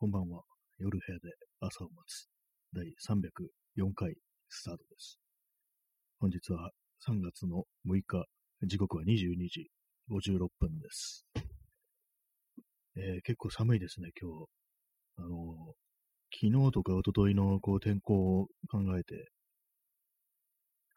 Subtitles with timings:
[0.00, 0.42] こんばんは。
[0.78, 2.28] 夜部屋で朝を待つ。
[2.72, 4.14] 第304回
[4.48, 5.18] スタートです。
[6.20, 6.70] 本日は
[7.04, 8.24] 3月の6日、
[8.62, 9.68] 時刻は22時
[10.08, 11.26] 56分です。
[12.94, 14.46] えー結構寒いですね、今日。
[15.16, 15.30] あのー
[16.30, 19.32] 昨日とか一昨日のこう天候を考えて、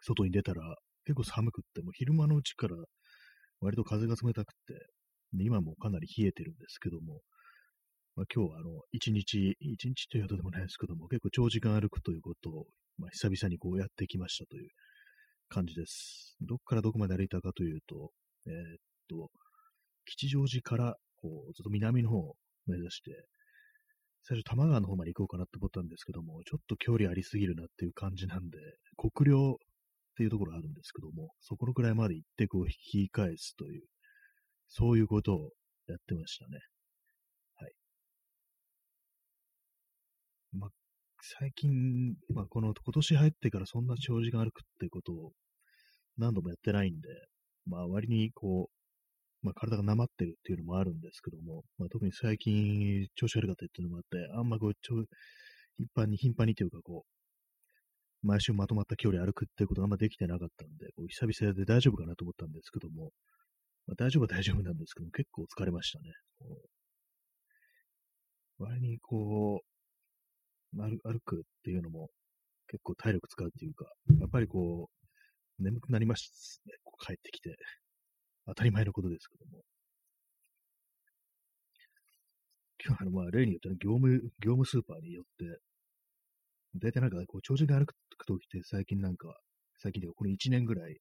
[0.02, 0.62] 外に出たら
[1.06, 2.76] 結構寒くって、もう昼間のうちから
[3.62, 4.76] 割と風が冷たくって、
[5.40, 7.22] 今もかなり冷えてるんですけども、
[8.16, 12.66] まあ、今日はあの、一日、一日というほどでもないですけども、結構長時間歩くということを、
[12.98, 14.70] まあ、久々にこうやってきましたという
[15.50, 16.36] 感じです。
[16.42, 18.12] どっからどこまで歩いたかというと、
[18.48, 18.56] えーっ
[19.10, 19.30] と、
[20.06, 22.36] 吉祥寺から、こう、ずっと南の方を
[22.68, 23.12] 目指して、
[24.24, 28.58] 最初多摩川の方まで行こうかなと思ったんですけども、ちょっと距離ありすぎるなっていう感じなんで、
[28.98, 29.56] 国領っ
[30.18, 33.84] ていうところがあるんですけども、そこのくらいまで行ってこう引き返すという、
[34.68, 35.52] そういうことを
[35.88, 36.60] やってましたね。
[40.54, 40.70] まあ、
[41.22, 45.32] 最近、まあ、この今年入ってからそんな長時間歩くってことを
[46.18, 47.10] 何度もやってないんで、
[47.66, 48.70] まあ、割にこ
[49.44, 55.04] う、まあ、体がなまってるっていうのもあるんですけども、まあ、特に最近調子悪かったっていうのもあって、あんまこう、ちょ
[55.78, 57.06] 頻繁に頻繁にというかこ
[58.24, 63.12] う、毎週まとまった距離歩くっていうことがあんまできてなかったんで、こう久々で大丈夫かなと思ったんですけども、
[63.88, 66.12] まあ、大丈夫は大丈夫なんですけども、結構疲れましたね。
[68.60, 69.71] 割にこう、
[70.74, 72.10] 歩歩くっていうのも
[72.68, 73.86] 結構体力使うっていうか、
[74.20, 74.90] やっぱりこ
[75.60, 76.74] う、眠くなりますね。
[76.84, 77.56] こう帰ってきて。
[78.48, 79.64] 当たり前のことですけども。
[82.84, 85.60] 今日あの、まあ、例によってね、業務、業務スーパーによって、
[86.76, 87.94] 大体なんかこう、長時間歩く
[88.26, 89.36] ときって最近なんか、
[89.78, 90.98] 最近でこの1年ぐらい、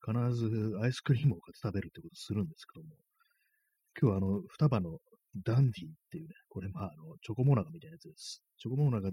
[0.00, 2.96] 必ずアイスクリームを買って食べるってことするんですけども、
[4.00, 4.98] 今日はあの、双葉の
[5.44, 8.42] ダンディっていうね、これまあ、あの、チョコモナカみたいなやつです。
[8.58, 9.10] チョコモナカ、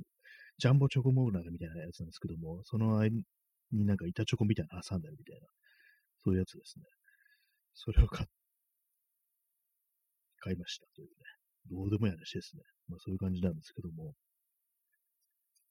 [0.57, 3.09] ジャンボチョコモナカみたいなやつなんですけども、その間
[3.71, 5.47] になんか板チョコみたいな挟んだりみたいな、
[6.23, 6.85] そういうやつですね。
[7.73, 8.25] それを買
[10.39, 11.13] 買いましたというね、
[11.71, 12.61] どうでもいい話ですね。
[12.87, 14.13] まあそういう感じなんですけども。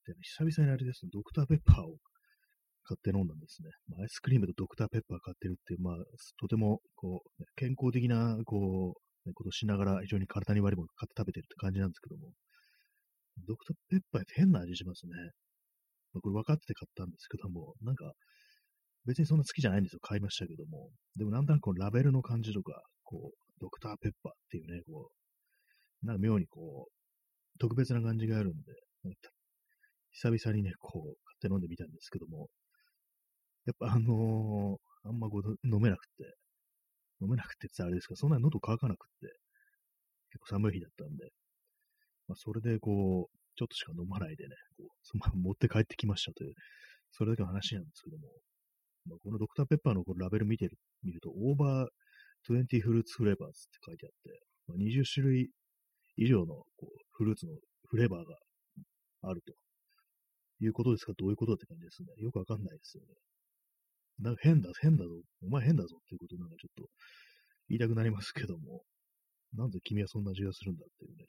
[0.07, 1.97] で久々にあれですね、ドクターペッパーを
[2.85, 3.71] 買って飲んだんですね。
[3.89, 5.97] まあ、アイスクリームとドクターペッパー買ってるって、まあ、
[6.39, 12.33] とても、こう、健康的な、こう、ことしながら非常に体に悪いものを買って食べてるって感じなんですけども、
[13.47, 15.13] ドクターペッパーって変な味しますね。
[16.13, 18.13] まあ、これ分かってて買ったんですけども、なんか、
[19.07, 20.01] 別にそんな好きじゃないんですよ。
[20.01, 20.91] 買いましたけども。
[21.17, 25.11] でもなんとなくこのラベルの感じとか、こう、ドクターペッパーっていうね、こ
[26.03, 28.73] う、なんか妙にこう、特別な感じがあるんで、
[30.13, 32.49] 久々にね、こう、買って飲んでみたんですけども、
[33.67, 36.35] やっぱあのーあんまこう飲めなくて、
[37.25, 39.35] 飲めなくてあれですか、そんなに喉乾かなくって、
[40.31, 41.31] 結構寒い日だったんで、
[42.29, 46.55] まあ、それでこう、ちょっとしか飲まないでね、こうそのまま 持って帰ってきましたという、
[47.13, 48.29] それだけの話なんですけども、
[49.07, 51.89] まあ、このドクターペッパーのこのラベル見てる、見ると、オーバー
[52.49, 55.51] 20フルーツフレーバーズって書いてあって、まあ、20種類
[56.17, 56.47] 以上の
[56.77, 57.53] こうフルーツの
[57.89, 58.37] フレーバーが
[59.23, 59.55] あると
[60.61, 62.09] いうことですか、どういうことって感じですね。
[62.19, 63.15] よくわかんないですよね。
[64.21, 65.11] なんか変だ、変だぞ、
[65.43, 66.89] お前変だぞっていうことなんかちょっと
[67.69, 68.83] 言いたくなりますけども、
[69.55, 71.27] なんで君はそんな味がするんだっていうね。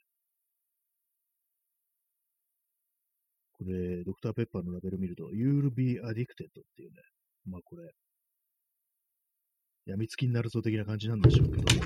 [3.58, 6.06] これ、ドクターペッパーのラベル見ると、You'll be addicted っ
[6.76, 7.02] ていうね。
[7.46, 7.90] まあこれ、
[9.86, 11.84] 病みつきになるぞ的な感じなんでしょうけども、ちょっ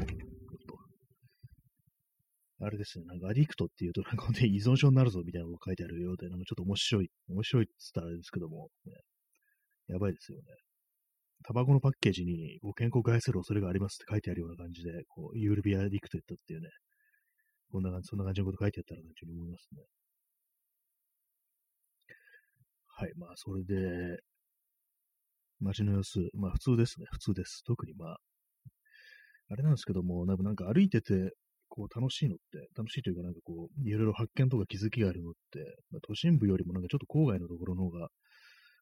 [2.59, 8.93] と、あれですね、なんかアディクトっていうと、なんかね、依存症になるぞみたいなのが書いてあるようで、なんかちょっと面白い、面白いって言ったらあれですけども、ね、
[9.89, 10.45] やばいですよね。
[11.45, 15.89] タバコのパッケージにこう健康を害する恐れがありますって書いてあるような感じで、こう、You'll be addicted っ
[16.47, 16.69] ていうね、
[17.73, 19.83] こんな感じ、そんな感じのこと書いてあったらなというふうに思いますね。
[22.87, 24.19] はい、まあ、それで、
[25.61, 27.63] 街の様子、まあ普通ですね、普通です。
[27.65, 28.17] 特にまあ、
[29.51, 31.33] あれなんですけども、なんかなんか歩いてて、
[31.69, 35.61] こう楽しいのって、楽しいというかなんかこう、いろいろ発見とか気づきがあるのって、
[35.91, 38.09] まあ、都心部よりもなんかちょっと郊外のところの方が、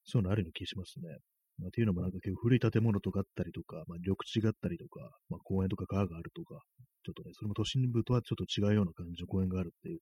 [0.04, 1.18] そういうのあるような気がしますね。
[1.58, 6.62] まあ、っていうのもなんか結構古い建物とかあったりとか、まあ、緑地があったりとか、まあ、公園とか川があるとか、
[7.04, 9.98] ちょっとね、それも都心部とはちょっと違うような感じの公園があるっていう、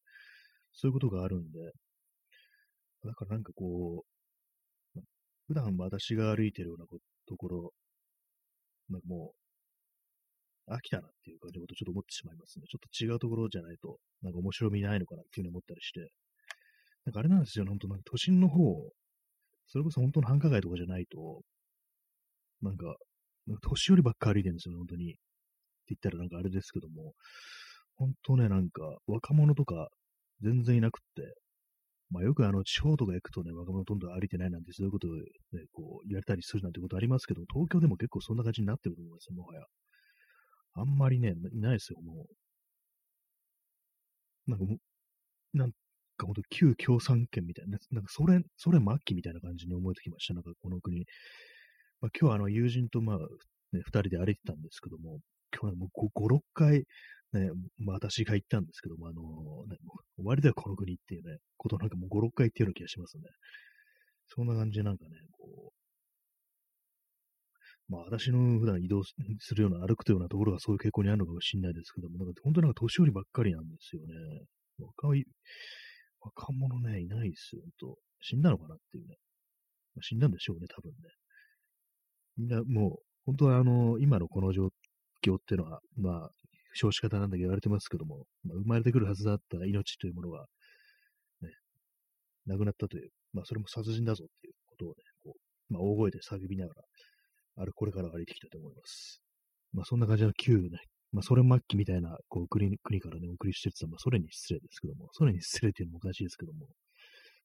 [0.72, 1.58] そういうことがあるんで、
[3.04, 5.00] だからなんかこう、
[5.46, 7.72] 普段私が歩いてるようなこところ、
[8.90, 9.32] なんかも
[10.68, 12.66] う、飽きたなっていう感じのことちょっと思ってしまいますね。
[12.68, 16.10] ちょっと違うところじゃないと、なんか面白みないのかなっていうふうに思ったりして、
[17.04, 18.90] なんかあれなんですよ、本当なんか都心の方、
[19.68, 21.42] それこそ本当の繁華街とかじゃないと、
[22.62, 22.96] なんか、
[23.46, 25.12] なんか年寄りばっかり歩いてるんですよね、本当に。
[25.12, 25.20] って
[25.90, 27.14] 言ったらなんかあれですけども、
[27.96, 29.88] 本当ね、なんか若者とか
[30.42, 31.34] 全然いなくって、
[32.10, 35.22] まあよくあの地方とか行くとね、若者どんどん歩いてないなんてそういうことをね、
[35.72, 39.62] こう言われたりするなんてことありますけど、東京でも結構そんな感じになってると思いますよ、もはや。
[40.74, 42.26] あんまりね、いないですよ、も
[44.48, 44.50] う。
[44.50, 44.78] なんかも、
[45.54, 45.72] なん
[46.16, 51.04] か本当旧共産圏みたいな、なんかソ連、ソ連末期みたいな感じに思えてきました、なんかこの国。
[52.00, 53.18] まあ、今日はあの友人とまあ、
[53.72, 55.20] ね、二人で歩いてたんですけども、
[55.52, 56.84] 今日はもう5、6回、
[57.32, 59.76] ね、まあ、私が言ったんですけども、あのー、ね、
[60.16, 63.24] 終わりだよ、この国っていうね、ことなんかもう5、6回言ってるような気がしますね。
[64.28, 65.76] そんな感じでなんかね、こう、
[67.88, 69.14] まあ私の普段移動す
[69.54, 74.14] るような、歩くというようなところがそういう傾向にあるのかもしれないですけども、なんか本当なんか年寄りばっかりなんですよね。
[74.78, 75.24] 若い、
[76.26, 79.16] 若者ね、いないですよ、本当死んだのかなっていうね。
[79.94, 80.96] まあ、死んだんでしょうね、多分ね。
[82.36, 84.68] みんなもう、本当はあの、今のこの状
[85.22, 86.30] 況っていうのは、まあ、
[86.74, 90.46] 少子方なんだけど言われてますけども、まあ、生まれてくるはずだった命というものが、
[91.40, 91.50] ね、
[92.46, 94.94] 亡くなったという、まあ、それも殺人だぞっていうことをね、
[95.24, 95.34] こ
[95.70, 96.82] う、まあ、大声で叫びながら、
[97.58, 99.22] あれ、これから歩いてきたと思います。
[99.72, 100.68] まあ、そんな感じの旧ね、
[101.12, 106.66] まあ、ソ連末期みたいな、こう、国国からね、お送りしてるってまあ、ソ連に失礼ですけども、ソ連に失礼っていうのもおかしいですけども、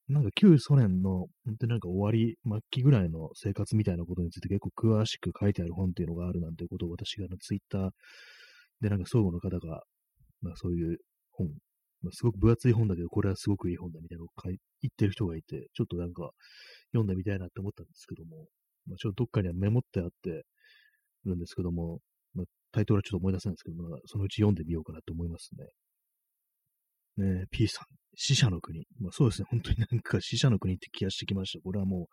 [0.10, 7.90] なんか旧ソ連の、本当になんか終わり、末期ぐらいの生活みたいなことについて結構詳しく書いてある本っていうのがあるなんていうことを私がツイッター
[8.82, 9.84] で、なんか相互の方が、
[10.42, 10.98] まあそういう
[11.32, 11.48] 本、
[12.02, 16.32] まあ、すごく分厚い本だけど、これはすごくいい本だみたいなのを言ってる人がいて、ちょっとなんか
[16.92, 18.48] 読んでみたいなって思ったんですけども、
[18.88, 20.44] まあ、ちょっとどっかにはメモってあって
[21.26, 22.00] るんですけども、
[22.72, 25.66] タイトルはちょっと思い出せないんですけど、まあ、そのうち読んでみようかなと思いますね。
[27.18, 27.86] ねえ P さん、
[28.16, 28.86] 死者の国。
[29.00, 31.62] まあ、そうですね、本当になんか死者の国って気がしてきました。
[31.62, 32.06] これはもう、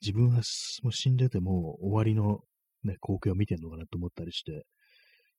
[0.00, 0.42] 自分は
[0.82, 2.40] もう死んでても終わりの、
[2.84, 4.64] ね、光景を見てるのかなと思ったりして、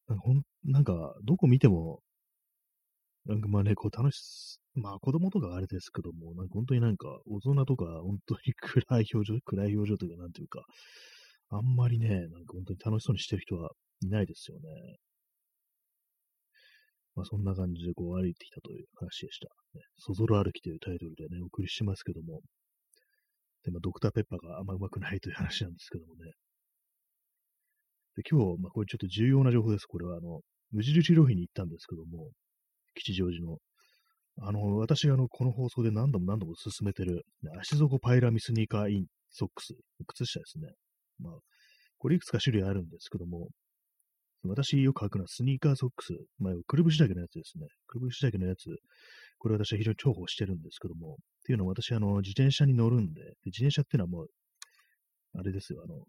[0.07, 2.01] ほんなんか、どこ見ても、
[3.25, 10.63] なんかまあね、こう楽し、まあ子供とかあれですけども、なんか本当になんか大人とか本当に暗い表情、暗い表情というかなんていうか、
[11.49, 13.71] あんまりね、なんか本当に楽しそうにしてる人は
[14.01, 14.97] いないですよね。
[17.15, 19.47] まあそんな感じでこう歩いてきたという話でした。
[19.77, 22.41] ね、そぞろ歩きというタイトルでね、お送りしますけども、
[23.63, 26.31] で、まあドクターペッパーがあんまうまくないという話なんですけどもね、
[28.15, 29.85] で、今日、まあ、これちょっと重要な情報です。
[29.85, 32.29] これは、あの、無印良品に行ったんですけども、
[32.95, 33.57] 吉祥寺の。
[34.41, 37.23] あの、私があの、この放送で何度も何度も勧めてる、
[37.59, 39.75] 足底パイラミスニーカーインソックス、
[40.07, 40.73] 靴下ですね。
[41.19, 41.33] まあ、
[41.99, 43.49] これいくつか種類あるんですけども、
[44.43, 47.67] 私よく履くのはスニーカーソックス、まあ、くるぶしだけのやつですね。
[47.87, 48.65] くるぶしだけのやつ、
[49.37, 51.15] これ私は非常に重宝してるんですけども、っ
[51.45, 54.27] ていうのは私、あの、自転車に乗るんで、で自転車っていうのはもう、
[55.37, 56.05] あれですよ、あの、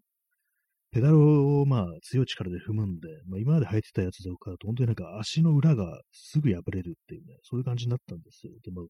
[0.93, 1.19] ペダル
[1.59, 8.53] をまあ強い力で踏むんで、まあ、今まで履いてたやつとかだと本当になんか足の裏がすぐ破れるっていうね、そういう感じになったんですよ。
[8.63, 8.87] でも、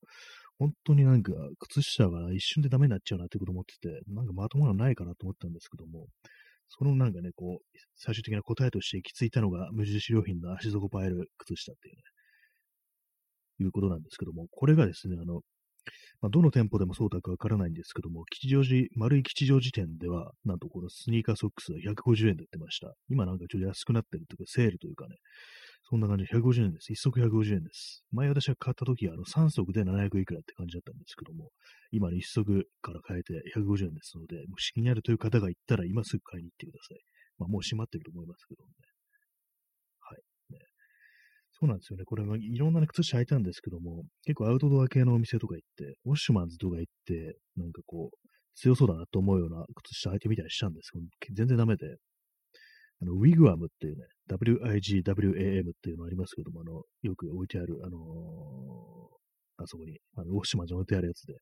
[0.59, 6.07] 本当になんか靴下が一瞬でダメになっちゃうなってこと思ってて、なんかまともなのないかなと思ったんですけども、
[6.77, 12.01] そのなんかね、こう、最終的な答えとして行き着いたのが無印良品の足底パイル靴下っていうね、
[13.61, 15.41] いうことなんですけども、これがですね、あの、
[16.21, 22.93] まあ、どの店舗でもそうだかわからないんですけども、吉祥寺、丸い吉祥寺店では、なんとこのスニーカーソックスは150円で売ってました。
[23.09, 25.17] 今なんかちょっと安くなってるというか、セールというかね、
[25.83, 26.91] そんな感じで150円です。
[26.93, 28.03] 1足150円です。
[28.11, 31.51] 前私が買った時はあの3足で700いくらって感じだったんですけども、
[31.91, 36.99] 今の1足から買えて150円ですので、もし気になるという方がいたら今すぐ買いに行ってください。
[37.37, 38.73] まあもう閉まってると思いますけどもね。
[39.99, 40.21] はい
[41.55, 42.03] そうなんですよね。
[42.03, 48.17] これ、いろんな、ね、靴下履いたんですけども、結構アウトドア系のお店とか行って、ウォッシュマンズとか行って、なんかこう、
[48.55, 51.97] 強そうだなと思うような靴下履いてみたりしたんですけど、全然ダメで、
[53.03, 61.35] あの、ウィグアムっていうね、WIGWAM っていうのありますけども、あの、よく置いてある、あのー、あそこに、あのウォッシュマンズ置いてあるやつで、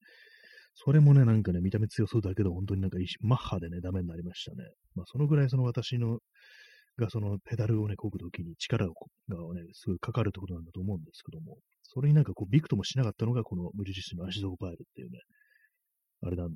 [0.73, 4.63] それもね、なんかね、見た目強そうだけど、本当になんかマッハでね、ダメになりましたね。
[4.95, 6.19] まあ、そのぐらいその私の
[6.97, 8.93] がそのペダルをね、漕ぐときに力が
[9.53, 15.19] ね、すごいかかるってことなんだと思うんですけども、それになんかこうビクともしなかったのがこの無印の足底パイルっていうね、
[16.23, 16.55] あれなん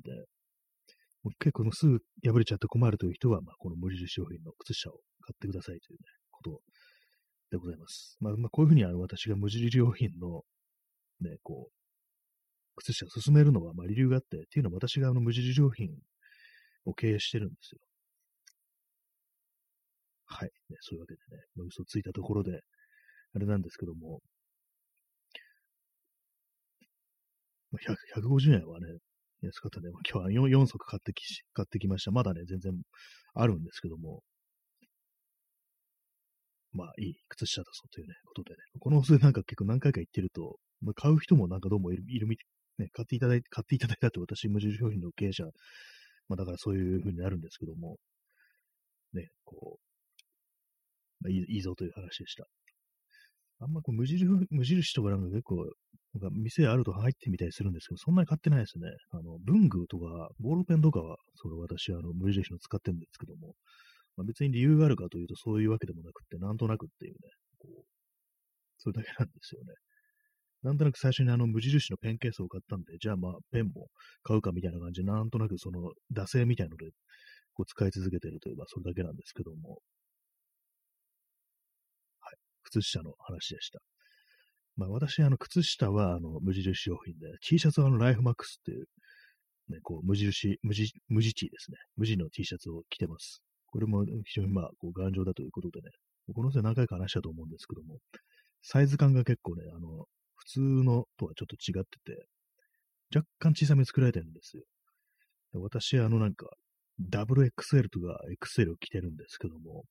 [1.38, 6.60] 結構すぐ破れちゃって困るという人は、まあ、この無印商品の靴下を買ってくださいというね、こと
[7.50, 8.16] でございます。
[8.20, 10.42] まあ、まあ、こういうふうにあの私が無印良品の
[11.20, 11.72] ね、こう、
[12.76, 15.88] 靴下を進めるのは、まあ、理由があって、っていうのは私があの無印良品
[16.84, 17.80] を経営してるんですよ。
[20.26, 20.50] はい。
[20.68, 22.60] ね、そういうわけでね、まあ、嘘ついたところで、
[23.34, 24.20] あれなんですけども、
[27.72, 28.86] 150円はね、
[29.42, 29.90] 安かったね。
[30.10, 32.10] 今日は 4, 4足買ってき買ってきました。
[32.10, 32.72] まだね、全然
[33.34, 34.22] あるんですけども、
[36.72, 38.56] まあ、いい靴下だぞというね、ことでね。
[38.80, 42.36] このお店なんか結構何回か行ってると、まあ、買う人もなんかどうもいる、いるみ、
[42.78, 45.44] ね、買っていただいて、買っていただいたって私、無印商品の経営者、
[46.28, 47.96] まあだからそういう風になるんですけども、
[49.14, 52.46] ね、こう、まあいいいいぞという話でした。
[53.60, 55.56] あんまこう無印、無印とかなんか結構、
[56.14, 58.88] なんか店あると入ってみたりするんですけど、そんなに買ってないですね。
[59.12, 63.54] あの、文具とか、ボールペンとかは、それ私、あの、無印の使ってるんですけども、
[64.16, 67.18] まあ、別に理由があるかというと、そういうわけでもなくって、なんとなくっていうね、
[67.58, 67.84] こう、
[68.78, 69.74] それだけなんですよね。
[70.62, 73.88] なんとなく最初にあの無印のペンケースを買ったんで、じゃあまあペンも
[74.24, 76.90] 買うかみたいな感じで、なんとなくその惰性みたいので、
[77.54, 79.78] こう使い続けてるというか、それだけなんですけども。
[82.66, 83.80] 靴下の話でした。
[84.76, 88.86] まあ私、あの、靴下はあの無印商品で、T シャツはあのライフマックスっていう、
[89.68, 91.78] ね、こう無印、無地、無地ですね。
[91.96, 93.42] 無地の T シャツを着てます。
[93.66, 95.90] これも非常にまあ、こう頑丈だということでね、
[96.34, 97.98] この際何回か話したと思うんですけども、
[98.62, 102.26] サイズ感が結構ね、あの、普通のとはちょっと違ってて、
[103.14, 104.64] 若干小さめ作られてるんですよ。
[105.54, 106.46] 私、あのなんか、
[107.00, 109.84] WXL とか XL を着てるんですけども、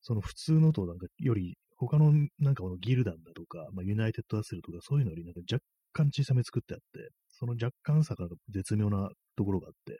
[0.00, 9.98] その普通のとなんかより、他のなんかこのギルダンだとか、まあ、ユナイテッドアスルとかそういうのよりなんか若干小さめ作ってあって、その若干さが絶妙なところがあって、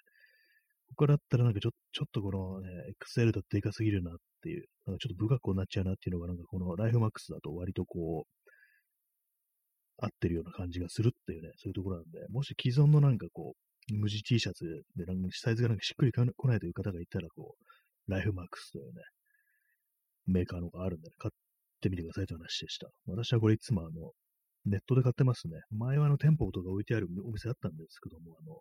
[0.91, 2.69] ここだったらなんかちょちょっとこのね、
[3.17, 8.39] XL だとでかすぎるなっていう、なんかちょっと不格好になっちゃうなっていうのがなんかこのライフマックスだと割とこう、
[10.01, 13.55] 合ってるような感じがするっていうね、そういうところなんで、もし既存のなんかこ
[13.91, 17.57] う、無地 T シャツでなんかサイズがなんかしっくり来ないという方がいたら、こ
[18.09, 19.03] う、ライフマックスというね、
[20.27, 21.39] メーカーのがあるんで、ね、買っ
[21.79, 22.89] ってみてくださいという話でした。
[23.07, 24.13] 私はこれいつもあの、
[24.67, 25.55] ネットで買ってますね。
[25.71, 28.59] 前はあの店舗とか置いてあるお店あったんですけども、あの、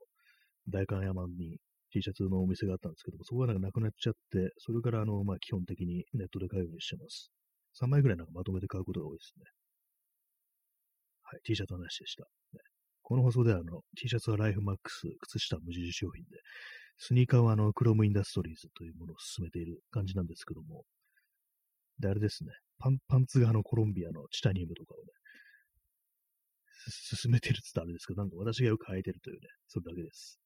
[0.70, 1.58] 代官山に
[1.92, 7.32] T シャツのお店があったんですけども、そこがなんかなくなっちゃって、それからあの、まあ基本的にネットで買うようにしてます。
[7.82, 9.46] 3枚ぐらいなんかまとめて買うことが多いですね。
[11.24, 12.24] はい、T シャツの話でした。
[12.24, 12.62] ね、
[13.02, 16.40] この放送ではあの T シャツはライフマックス、靴下は無印商品で、
[16.98, 20.84] スニーカーはあのクロムインダストリーズというものを進めている感じなんですけども、
[22.00, 25.12] で、あれですね、パンパンツがあのコロンビアのチタニウムとかをね、
[26.90, 30.40] 進めてるって言ったらあれですけど、なんか私がよく履いてるというね、それだけです。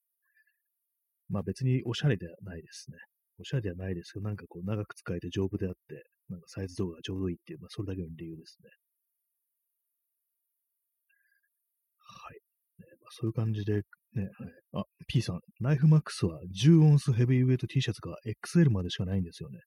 [1.30, 2.98] まあ別におしゃれではないですね。
[3.40, 8.70] おしゃれではないですけど、なんかこう長く使えて丈夫であって、なんかサイズとかがちょうどいいっていう、まあそれだけの理由ですね。
[12.00, 12.40] はい。
[12.82, 13.84] ねまあそういう感じで、
[14.14, 14.32] ね、はい、
[14.74, 19.60] あ、P さん、ライフマックスは10オンスヘビーウェイト T シャツが XL までしかないんですよね。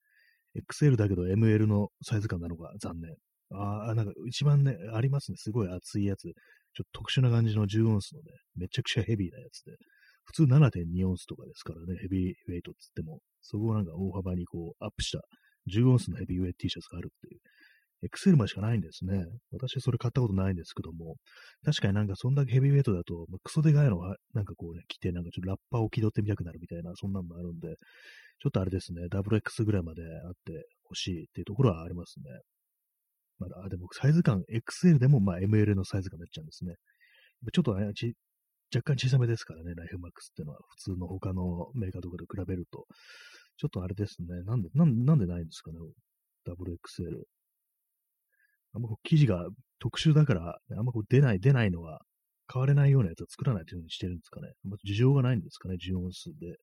[0.55, 3.15] XL だけど ML のサイズ感なのが残念。
[3.53, 5.37] ああ、なんか一番ね、ありますね。
[5.39, 6.23] すごい厚いやつ。
[6.23, 6.33] ちょっ
[6.93, 9.73] と特殊な感じの10オンスのね、めちゃくちゃヘビーなやつで。
[10.25, 15.21] 普通7.2オンスとかですからね、ヘビーウェイトっつっても、そこをなんか大幅にこうアップした
[15.71, 17.41] 10オンスのヘビーウェイト T シャツがあるっていう。
[18.05, 19.25] XL までしかないんですね。
[19.53, 21.17] 私それ買ったことないんですけども、
[21.65, 27.77] 確かになんかそんだけヘビーウェイトだと、まあ、クソでかいのがなんかこうね、着て、なんかちょっとラッパーを気取ってみたくなるみたいな、そんなのもあるんで、
[28.41, 32.25] ちょっとあれですね、WX ぐらいまであってほしいっていうところはありますね。
[33.39, 36.75] まだ、あ、でもサイズ感、XL でもまあ ML のサイズ感になっちゃうんですね。
[37.53, 37.93] ちょっとね、
[38.75, 42.87] 若干小さめですからね、ライフマックスっていうのは、普通の他のメーカーとかと比べると。
[43.57, 45.79] ちょっとあれですね、なんで、なんなんでないんですかね、
[46.47, 47.23] WXL。
[48.75, 49.47] あんまこう生地が
[49.79, 52.01] 特殊だから、あんまこう出ない、出ないのは、
[52.47, 54.49] 買われないようなやつは作らないというふうにしてるんですかね。
[54.65, 56.57] あんま事情がないんですかね、10音数で。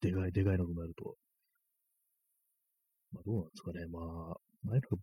[0.00, 1.16] でかい、でかいのとなると。
[3.12, 3.86] まあどうなんですかね。
[3.86, 4.00] ま
[4.32, 4.98] あ、前の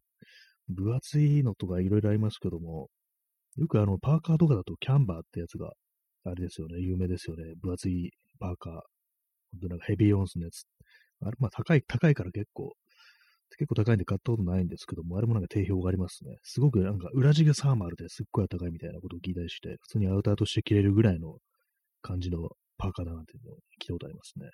[0.70, 2.90] 分厚いのとかいろいろありますけども、
[3.58, 5.72] よくあの、パーカーとかだとキャンバーってやつが、
[6.26, 7.44] あれですよね、有名ですよね。
[7.62, 8.74] 分厚いパーカー。
[8.74, 8.84] 本
[9.62, 10.66] 当なんかヘビーオンスのやつ。
[11.22, 12.74] あれ、まあ高い、高いから結構
[13.58, 16.36] 結構高いんで買ったことないんですけども、あれもなんか定評がありますね。
[16.44, 21.38] すごくなんか裏地がサーマルですっごい高いみたいなことを聞いたりして、普通にアウターとして着れるぐらいの
[22.02, 24.50] 感じのパーカーだなっていうのを聞いたことありますね。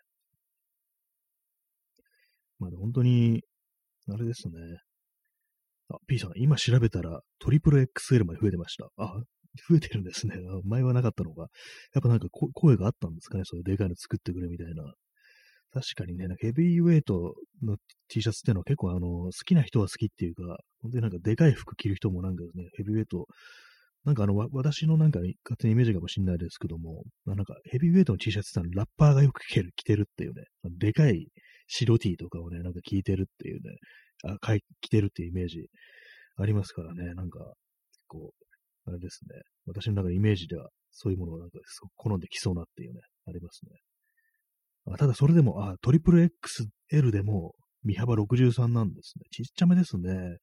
[2.62, 3.42] まあ本当に、
[4.08, 4.54] あれですね。
[5.90, 8.88] あ、P さん、今調べたらトリプル XL まで増えてました。
[8.98, 9.16] あ、
[9.68, 10.36] 増えてるんですね。
[10.64, 11.48] 前はなかったのが。
[11.94, 13.44] やっぱなんか声があったんですかね。
[13.46, 14.94] そういうでかいの作ってくれみたいな。
[15.74, 17.78] 確かにね、なんかヘビーウェイトの
[18.10, 20.44] T シャツっていうのは結構あの、好きな人は好きっていうか、
[20.82, 23.26] 本当になんかでかい服着る人もなんかね、ヘビーウェイト、
[24.04, 30.44] なんかあの、私のなんか勝手にイメージかもしれないですけども、なんかヘビーウェイトの T シャツってのはラッパーがよく着てる着てるっていうね、
[30.78, 31.28] でかい
[31.72, 33.76] 白 T とかをね、なんか着いてるっていうね、
[34.26, 34.38] あ、
[34.82, 35.68] 着てるっていうイメージ
[36.38, 38.32] ありますからね、なんか、結構、
[38.86, 41.60] あれですね、私の中でイメージではそういうものをなんか
[41.96, 43.72] 好んできそうなっていうね、ありますね。
[44.94, 46.28] あただそれでも、あ、トリプル
[46.92, 49.26] XL でも、身幅63なんですね。
[49.32, 50.38] ちっちゃめですね。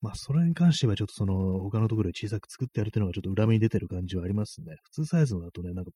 [0.00, 4.76] まあ、それに関してはちょっとその、他のところで小さく作ってやるっていうのがちょっと裏目に出てる感じはありますね。
[4.84, 5.90] 普通サイズのだとね、なんか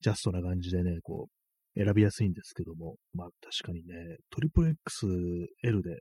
[0.00, 1.37] ジャストな感じでね、こう、
[1.78, 6.00] 選びやすいんですけども、まあ確かにね、トリプル XL で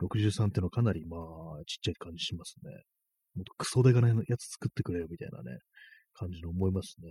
[0.00, 1.20] 63ってのはかなりまあ
[1.66, 2.70] ちっちゃい感じしますね。
[3.34, 5.58] もっとクソデカなやつ作ってくれよみたいなね、
[6.14, 7.10] 感じの思いますね。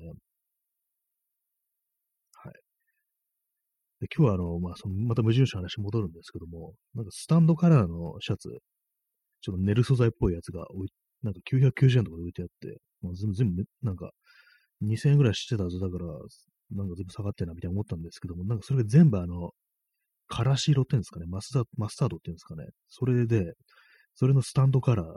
[2.44, 2.54] はい。
[4.02, 8.50] で、今日はあの、まあその、また無印の話戻るんですけども、なんかスタンドカラーのシャツ、
[9.42, 10.90] ちょっと寝る素材っぽいやつが置い、
[11.24, 14.12] なんか990円とかで置いてあって、まあ、全部、全部、なんか、
[14.82, 16.06] 2000円ぐらいしてたはずだから、
[16.72, 19.52] なんか全部下がってんなみたいな思ったんですけども、なんかそれが全部あの、
[20.28, 23.54] からし色っていうんですかね、マスタマスタードっていうんですかね、それで、
[24.16, 25.14] それのスタンドカラーの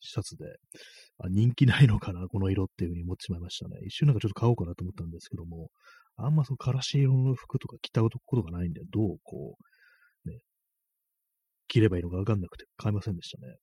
[0.00, 0.44] シャツで、
[1.18, 3.78] あ、人気ないのかな、この色っていう風に思ってしまいましたね。
[3.84, 5.70] 一瞬なんかちょっと買おうかなと思ったんですけども、
[6.16, 9.56] あんまそのからし色の服とか着たことがないんで、どうこ
[10.24, 10.38] う、ね、
[11.68, 13.56] 着ればいいのかわかんなくて買いませんでしたね。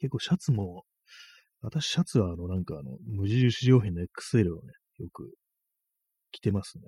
[0.00, 0.84] 結構シャツも、
[1.62, 5.30] 私シャツはあのなんかあの無印良品の XL をね、よく
[6.32, 6.84] 着てますね。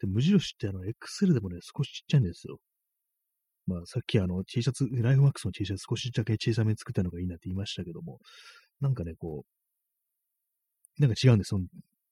[0.00, 2.58] で、無印ってあの XL でもね、少しちっちゃいんですよ。
[3.66, 8.18] まあさっきあの T シャツ、ライフマックスの T シャツ少しだけ小さめに作ったのがいいなって言いましたけども、
[8.80, 9.44] なんかね、こ
[10.98, 11.60] う、なんか違うんですよ。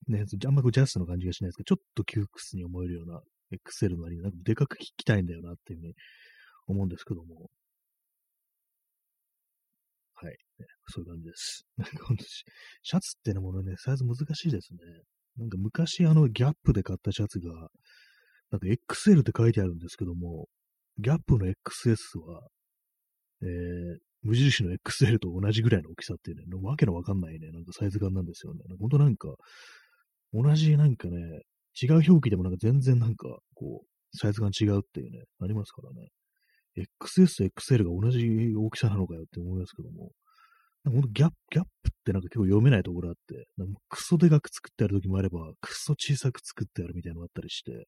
[0.07, 5.93] ね、あんまこうジャストの感じがしないですけど、ちょっと窮屈に思えるような XL の割になんかでかく着たいんだよなっていうふうに
[6.67, 7.49] 思うんですけども、
[10.15, 10.37] はい。
[10.61, 11.65] ね、そういう感じです。
[11.77, 14.79] なんかほんと、シャツってのものね、サイズ難しいですね。
[15.37, 17.69] なんか昔あのギャップで買ったシャツが、
[18.51, 20.47] なんか XL って書いてあるんですけども、
[20.97, 22.47] ギャップの XS は、
[23.43, 28.61] えー、無印の XL と同じぐらいの大きさっていうね、わけのわかんないね、なんかサイズ感なんですよね。
[28.79, 29.29] ほんとなんか、
[30.33, 31.17] 同じなんかね、
[31.81, 36.09] 違う表記でもなんか全然なんか、こう、サイズ感違うっていうね、ありますからね。
[36.77, 40.11] XS と XL が同じ大きさなのかよって思いますけども、
[40.83, 47.85] なんかギャップ、ギャップってなんか結構読めないところあって、なんかクソでかく作ってある時もあれば、クソ小さく作ってあるみたいなのがあったりして、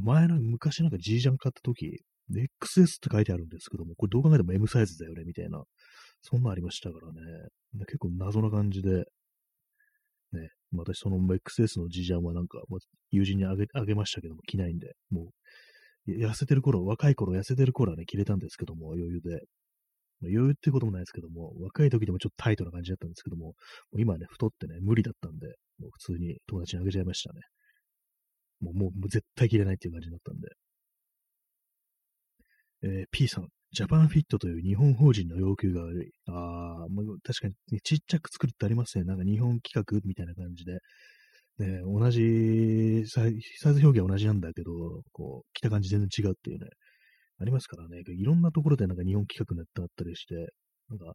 [0.00, 5.62] 前の昔なんか G ジャン買った時、XS って書いてあるんですけども、これどう考えても M サイズだよね、みたいな、
[6.22, 7.20] そんなありましたからね。
[7.86, 9.04] 結構謎な感じで、
[10.32, 12.60] ね、私その XS の G ジャンはなんか、
[13.10, 15.30] 友人にあげあげましたけども、着ないんで、も
[16.06, 19.40] う痩せてる頃、若い頃痩せてる頃はね、着れたんですけども、余裕で。
[20.22, 23.52] 余裕ってこともないですけども、若い時でもちょっとタイトな感じだったんですけども、も
[23.92, 25.46] う今ね、太ってね、無理だったんで、
[25.78, 27.40] もう普通に友達にあげちゃいましたね。
[28.60, 30.48] もう、もう絶対着れないっていう感じになったんで。
[32.82, 36.10] えー、P さん、ジャパンフィットという日本法人の要求が悪い。
[36.26, 39.04] ああ、まあ、確かに、ちっちゃく作るってありますね。
[39.04, 40.78] なんか日本企画みたいな感じで。
[41.58, 46.68] ね、同じサイズ表現は同じなんだけど、こう、着た感じ全然違うっていうね、
[47.40, 50.34] ありますからね、いろんなところでなんか日本企画になったりして、
[50.88, 51.14] なんか、ちょっ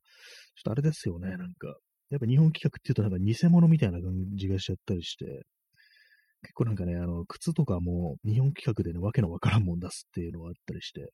[0.63, 1.75] とあれですよね、なんか、
[2.09, 5.25] やっぱ日本企画っていうとなんか偽物みたいな感じがしちゃったりして、
[6.43, 11.09] 結構なんかね、あの、靴とかも日本企画でね、わけのわからんもん出すっていうのがあったりして、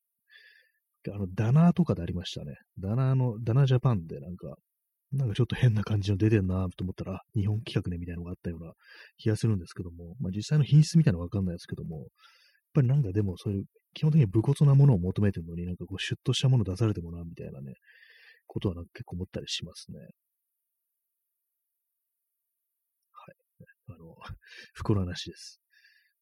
[1.13, 2.55] あの、ダナーとかでありましたね。
[2.77, 4.55] ダナーの、ダナージャパンでなんか、
[5.11, 8.73] なんかちょっと変な感じの出てんなと思ったら、日本企画ねみたいなのがあったような
[9.17, 12.07] 気がするんですけども、まあ実際の品質みたいなのわかんないですけども、やっ
[12.73, 17.75] ぱりなんかでもそういう、基本的に武骨なものを求めてるのになんかこうシュッとしたもの出されてもな、みたいなね、
[18.47, 19.99] ことはなんか結構思ったりしますね。
[19.99, 20.05] は
[23.31, 23.35] い。
[23.89, 24.15] あの、
[24.73, 25.59] 服の話です。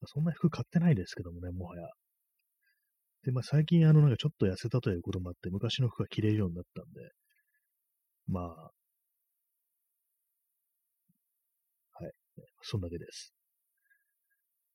[0.05, 1.87] そんな服買ってないですけどもね、もはや。
[3.23, 7.11] で、まあ最近あのなんかちょっと痩せたということもあって、昔の服が着れるようになったんで、
[8.27, 8.71] まあ、
[11.91, 12.11] はい。
[12.61, 13.33] そんだけです。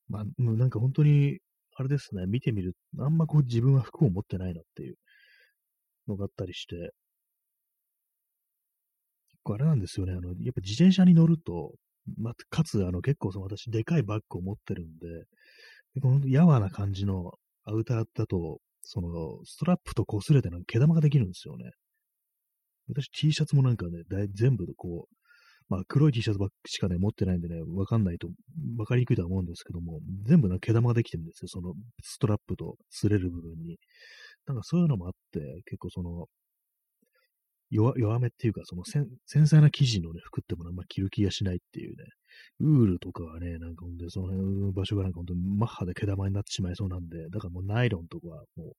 [0.09, 1.41] まあ、もうなんか本当に、
[1.75, 4.97] あれですね、見てみる、あんまこう自分は服を持ってないなっていう
[6.07, 6.93] のがあったりして、
[9.45, 11.73] あれなんですよね、あの、やっぱ自転車に乗ると、
[12.19, 15.25] まかつ、あの、結構その私、でかいバッグを持ってるんで、
[16.01, 17.33] このやわな感じの
[17.65, 21.71] アウターだと、その、ストラップと擦れてなんか毛玉ができるんですよね。
[22.89, 25.15] 私 T シャツもなんかね、全部こう、
[25.73, 28.29] まあ黒い T シャツばしかね、持ってないんでね、わかんないと、
[28.77, 31.49] わかりにくいとは思うんですけども、全部な毛玉ができてるんですよ。
[31.49, 33.79] そのストラップと擦れる部分に。
[34.47, 36.27] なんかそういうのもあって、結構その、
[37.71, 42.05] 弱弱めっていうか、その繊細な生地のね、服ってものあんま着る気がしないっていうね。
[42.61, 48.75] ウールとかはね、なんかほんで、その辺の場所がなんかほんとマッハで毛玉になってしまいそうなんで、だからもうナイロンとかも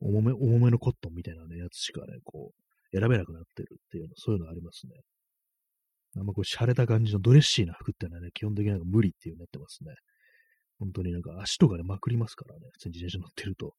[0.00, 4.92] う、重め、重めのコットンみたいなね、やつしかね、こう、選べなくなってるっていうの、そういうのありますね。
[6.16, 9.94] あんまこう、洒落た感じのドレッシーな服ってのはね、基本的になんか無理っていうになってますね。
[10.78, 13.74] 本当になんか足とかでまくりますからね、普通に自転車乗ってると。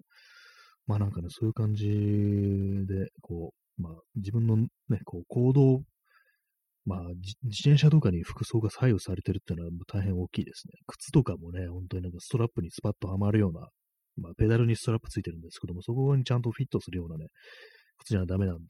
[0.88, 4.68] まあなんかね、そういう感じで、こう、まあ自分のね、
[5.04, 5.82] こう行動、
[6.86, 10.74] まあ自転車とかに服装が左右されてるっていうのは大変大きいですね。
[10.88, 13.68] 靴とかもね、本当になんかストラップにスパッとはまるような、
[14.18, 17.28] まあペダルにストラップついてるんですけども、そこにちゃんとフィットするようなね、
[18.00, 18.64] 靴じゃダメなんで、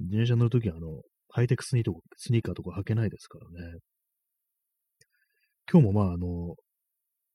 [0.00, 3.78] 自転車乗るときはあの、ハイテクスニーとスニーカーとか履けないですからね。
[5.70, 6.54] 今日もまああの、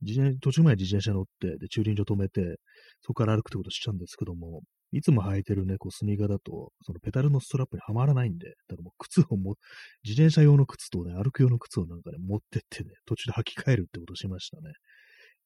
[0.02, 2.58] 自転途中まで自転車乗って、で、駐輪場止めて、
[3.02, 9.56] そこから歩くってことしたんですけども、いつも履いてるね、こうスニーカーだと、そのペダルのストラップにはまらないんで、だからもう靴をも、
[10.04, 14.74] 自転車用の靴とね、歩く用の靴をなんかね、持ってってね、途中で履き替えるってことしましたね。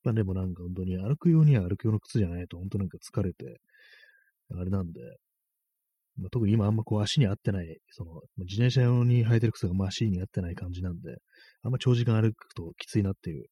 [0.03, 3.60] まあでもなんか本当に歩く用には歩く用の靴じゃないと、本当なんか疲れて、
[4.55, 5.01] あれなんで、
[6.17, 11.17] まあ、特に今あんまこう足に合ってない、その、自転車用に履いてる靴がまあ足に合ってない感じなんで、
[11.63, 13.45] あんま長時間歩くときついなっていう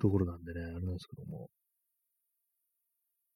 [0.00, 1.48] ところなんでね、あれなんですけども。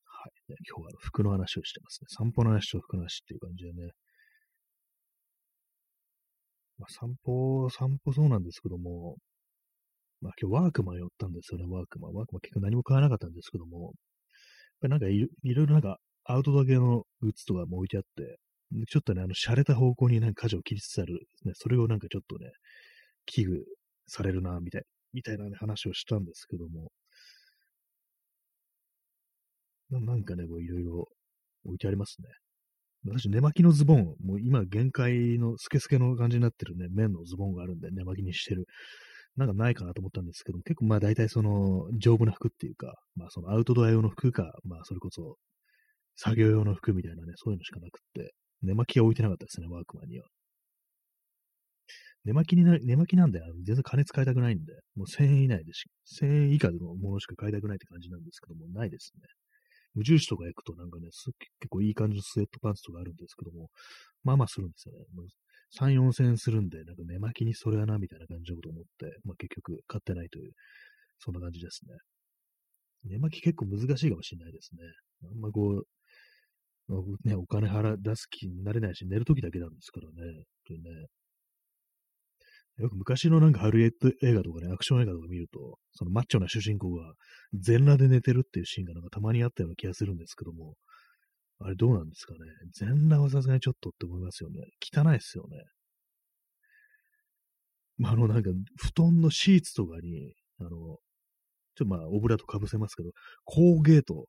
[0.05, 0.33] はい。
[0.69, 2.07] 今日は服の話をしてますね。
[2.11, 3.93] 散歩の話と服の話っていう感じでね。
[6.79, 9.17] まあ、散歩、散歩そうなんですけども、
[10.21, 12.13] まあ今日ワークマン寄ったんですよね、ワークマン。
[12.13, 13.93] ワークマン結局何も買わなかったんですけども、やっ
[14.83, 15.19] ぱりなんかい
[15.55, 18.39] ろいろなんかアウトドア系のグッズとかも置いてあって、
[18.89, 22.51] ちょっとね、あの、洒落た方向になんか舵を切りつつある、ね、それをなんかちょっとね、
[23.27, 23.63] 危惧
[24.07, 26.91] されるな、みたいみたいな、ね、話をしたんですけども、
[29.91, 31.09] なんかね、こういろいろ
[31.65, 32.29] 置いてありますね。
[33.07, 38.67] 私、寝巻きのズボン、もう今限界のスケスケの感じになってるね、綿のズボンがあるんで、寝巻きにしてる。
[39.37, 45.37] なんかないかなと思ったんですけども、結構まあ大体その丈夫な服っていうか、まあそのアウトドア用の服か、まあそれこそ
[46.17, 50.27] 作業用の服みたいなね、そういうのしかなくって、寝巻きが置いてなかったですね、ワークマンには。
[52.25, 59.23] 寝巻きにな、寝巻きなんで、全然金使いたくないんで、もう1000円以内でし、1000円以下のものしか買いたくないって感じなんですけども、ないですね。
[59.95, 63.71] 無印とか行くとなんかね、結構いい感じのスウェットパンツとかあるんですけども、
[64.23, 65.01] まあまあするんですよね。
[65.15, 65.27] もう
[65.71, 70.53] 3、4千円するんで、なんか寝巻きにそれはな、みたいな感じのこと思って、まあ結局買ってないという、
[71.19, 71.97] そんな感じですね。
[73.05, 74.83] 寝巻き結構難しいかもしれないですね。
[75.25, 75.87] あんまこう、
[77.25, 80.15] ね、お金払出す気になれないし、寝るときだけなんですからね。
[80.17, 80.91] 本当にね。
[82.79, 87.13] よく昔のなんかハリウッド映画とかね、アクション映画とか見ると、そのマッチョな主人公が
[87.53, 90.75] 全裸で寝てるっていうシーンがなんかたまにあったような気がするんですけども、
[91.61, 92.39] あれどうなんですかね。
[92.75, 94.61] 全裸はさすがにちょっとって思いますよね。
[94.81, 95.59] 汚いですよね。
[97.99, 100.97] まあ、あのなんか布団のシーツとかに、あの、ちょっ
[101.77, 103.11] とまあ、オブラートかぶせますけど、
[103.45, 104.27] コーゲート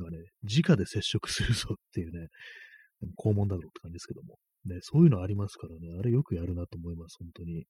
[0.00, 2.28] がね、直で接触するぞっていうね、
[3.18, 4.38] 肛門だろうって感じですけども。
[4.66, 7.64] ね、そういうのありますからね、あれよくやるなと思います、本当に。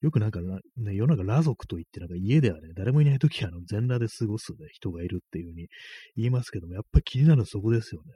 [0.00, 5.68] よくなんかね、世の中裸族と言って、なんか家ではね、誰もいないときはあの全裸で過ごす、ね、人がいるっていうふうに
[6.16, 8.12] 言いますけども、やっぱり気になるのはそこですよね。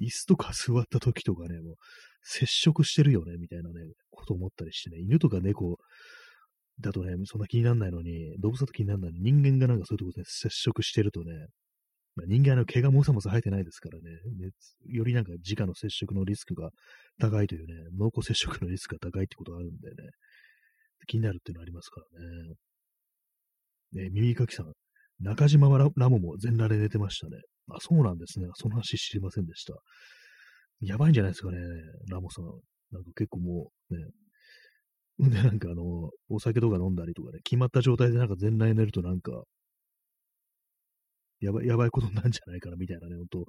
[0.00, 1.74] 椅子とか座った時とかね、もう
[2.22, 3.74] 接触してるよね、みたいなね、
[4.10, 5.78] こと思ったりしてね、犬とか猫
[6.80, 11.32] だとね、そんな気にならないのに、動物だと気にならないのに、人間がなんかそういうとこで接触してるとね、
[12.18, 14.10] まあ、人間の毛がもさもさ生えてないですからね、
[14.86, 16.70] よりなんか直の接触のリスクが
[17.20, 19.94] 高いというね、濃厚接触のリスクが高いってことがあるんでね、
[21.06, 22.00] 気になるっていうのありますか
[23.92, 24.06] らね。
[24.08, 24.72] ね耳かきさん、
[25.20, 27.36] 中島ララモも全裸で寝てましたね。
[27.70, 28.48] あ、そうなんですね。
[28.54, 29.74] その話知りませんでした。
[30.80, 31.58] やばいんじゃないですかね、
[32.10, 32.44] ラモさん。
[32.90, 39.44] なんか結構もうね、で、なんかあの、お酒とか飲んだりとかね、決まった状態でなんか全裸に寝るとなんか、
[41.40, 43.46] やばい、やばいことになるんじゃないかな、みたいなね、ほんと、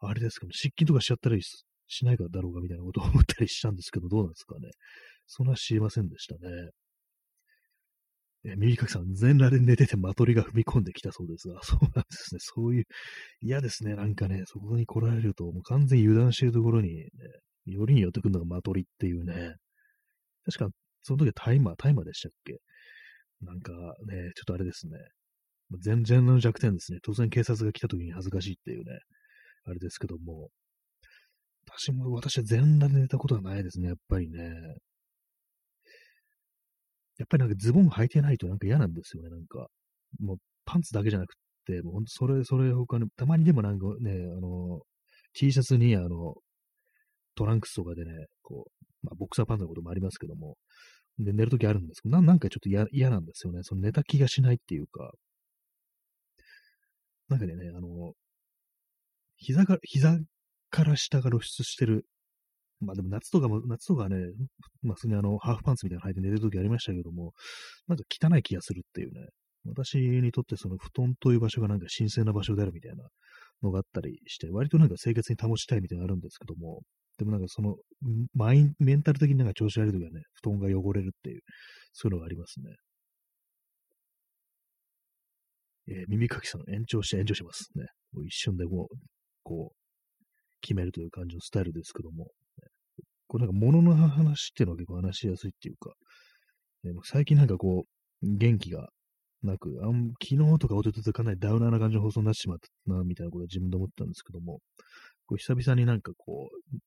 [0.00, 4.70] あれですかね、湿気とかしちゃったりしないかだろうか、みたいなことを思ったりしたんですけど、どうなんですかね。
[5.26, 6.70] そんな知りませんでしたね。
[8.44, 12.38] え右かきさん、全裸で寝ててマトリが踏み込んできたそうですが、 そうなんですね。
[12.40, 12.84] そういう、
[13.40, 13.96] 嫌ですね。
[13.96, 17.10] なんかね、そこに来られると、もう完全に油断してるところに、ね、
[17.66, 19.54] よりによってくるのがマトリっていうね。
[20.44, 20.70] 確か、
[21.02, 22.60] その時はタイマー、タイマーでしたっけ？
[23.40, 23.72] なんか
[24.06, 24.96] ね、ちょっとあれですね。
[25.80, 26.98] 全然の弱点ですね。
[27.02, 28.98] 当然警察が来た時に恥ずかしいっていうね、
[29.64, 30.48] あれですけども。
[31.66, 34.38] 私も、私は全裸で寝たことはないですね、やっぱりね。
[37.18, 39.68] やっぱりなんかズボン履いてないとなんか嫌なんですよね、なんか。
[40.20, 41.34] もうパンツだけじゃなく
[41.66, 44.80] て、もうほんとそれ、それ他に、たまにでもなんかね、あの、
[45.34, 46.34] T シャツにあの、
[47.34, 50.56] トランクスとかでね、こう、まあ、ボクサーパンツのこともありますけども、
[51.18, 53.60] で、寝るときあるんですけど、なんかちょっと嫌なんですよね。
[53.62, 55.12] その寝た気がしないっていうか、
[57.28, 58.12] なんかね、あの、
[59.36, 60.18] 膝が、膝
[60.70, 62.06] から下が露出してる
[62.80, 64.16] まあでも夏とかも、夏とかね、
[64.82, 67.32] まあ普通にあの、ハーフパンツみたいなの履いて寝るときありましたけども、
[67.88, 69.28] なんか汚い気がするっていうね、
[69.64, 73.08] 私にとってその布団という場所がなんか神聖な場所であるみたいな、
[73.62, 76.82] のがあったりして、割となんか清潔に保ちたいみたいなのあるんですけども、
[77.18, 77.76] でもなんかその、
[78.34, 81.40] マイン、メンタル的になんか調子悪い時はね、布団が汚れるっていう、
[81.92, 82.76] そういうのがありますね。
[85.88, 87.70] えー、耳かきさん延長して延長します。
[87.76, 87.86] ね。
[88.12, 88.96] もう一瞬でもう、
[89.42, 89.76] こう、
[90.60, 92.30] 決めるという感じのスタイルですけども、ね、
[93.28, 95.92] これなんか物の話っていうのは結構話しやすいっていうか、
[96.84, 98.88] ね、最近なんかこう、元気が
[99.42, 104.60] なく、あん昨日とかおとととかなりダウナーな感じの放送になってしまったな、みたいなことは自分で思ったんですけども、
[105.26, 106.78] こう久々になんかこう、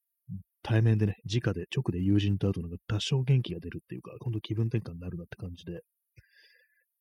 [0.61, 5.81] 対面でね、直で、直で友人と会うとなんか多少元気が出るっていうか、今度気分転換になるなって感じで、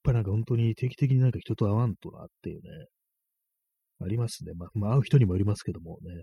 [0.08, 2.86] ぱりなんか本当に定期的になんか人と会わんとなっていうね、
[4.00, 4.52] ありますね。
[4.54, 6.22] まあ、まあ、会う人にもよりますけどもね、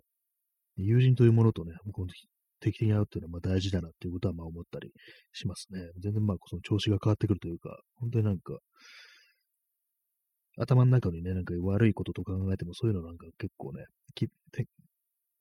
[0.78, 1.74] 友人というものとね、
[2.62, 4.92] 定期的に会うっていうのはまあ大事だなっていうことはまあ思ったり
[5.34, 5.82] しますね。
[6.02, 8.58] 全然まあその調子が変わってくるというか、本当になんか、
[10.58, 13.84] 頭の中にね、なんか悪いことと考えてもそういうのなんか結構ね、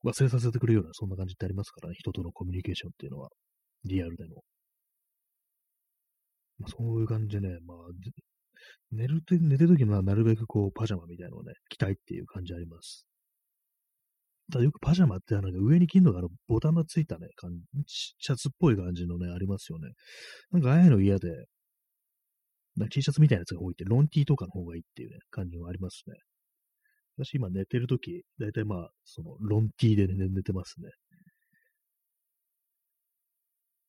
[0.03, 3.29] 忘れさせてくるような、そんな感じってありますからね、人とのコミュニケーションっていうのは、
[3.85, 4.35] リアルでの。
[6.59, 7.77] まあ、そういう感じでね、まあ、
[8.91, 13.05] 寝るて、寝てるときはなるべくこう、パジャマみたいなのをね、着たいっていう感じあります。
[14.51, 17.27] ただよくパジャマってなんか上に着るのがあのボタンがついたね、
[17.87, 19.89] シャツっぽい感じのね、ありますよね。
[20.51, 21.45] なんかああいうの嫌で、
[22.91, 26.15] T シャツみたいなやつが多いって、ロンティーとかの方がいいっていうね、感じはありますね。
[27.17, 30.89] 私今寝てるとき、だいたいまあ、その、ロンティーで、ね、寝てますね。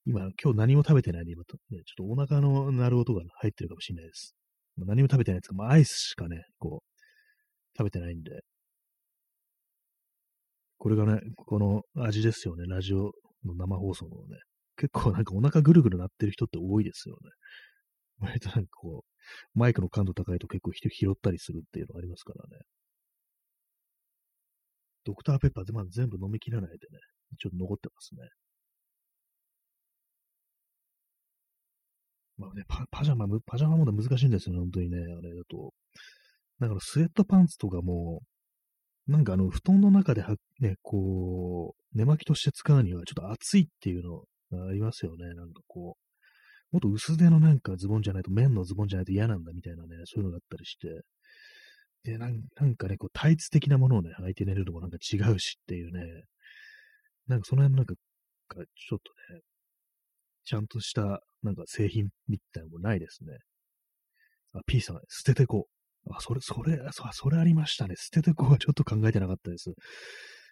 [0.07, 4.37] 今、今日何も食べてないんで、今、ね、ちょっとお腹の鳴る音が入ってるかもしれないです。
[4.79, 8.41] 何も食べてないですか、まあ、アイスしかね、こう、食べてないんで。
[10.79, 13.13] これがね、この味ですよね、ラジオ
[13.45, 14.39] の生放送のね。
[14.77, 17.31] 結構なんかお腹ぐるぐる鳴ってる人って多いですよね。
[18.19, 22.65] 割となんかこう、マイクの感度高いと結構人拾ったりするっていうのありますからね。
[25.05, 26.99] ドクターペッパーでまだ全部飲み切らないでね、
[27.39, 28.29] ちょっと残ってますね。
[32.39, 35.73] まあね、パパジャマ、パジャマも難しいんですよね、本当にね、あれだと。
[36.61, 38.23] だからスウェットパンツとかも、
[39.07, 45.27] なんかあの、布団の中では、ね、こう、寝巻きとして使うにはちょっと暑いっていうのがありますよね。
[45.35, 46.07] なんかこう、
[46.73, 51.03] もっと薄手のなんかズボンじゃないと、綿のズボンじゃないと嫌なんだみたいなね、そういうのがあったりして、
[52.03, 56.05] で、なんなんかね、こう、タイツ的なものをね、履いて寝るのもなんか違うしっていうね、
[57.29, 59.41] なんかその辺なんか、ちょっとね、
[60.47, 63.39] ちゃんとした、なんか製品みたいなのもないですね。
[64.55, 65.69] あ、P さん、捨ててこ
[66.07, 66.15] う。
[66.15, 67.95] あ、それ、それ、そそれありましたね。
[67.97, 69.75] 捨ててこはちょっと考えてなかったです。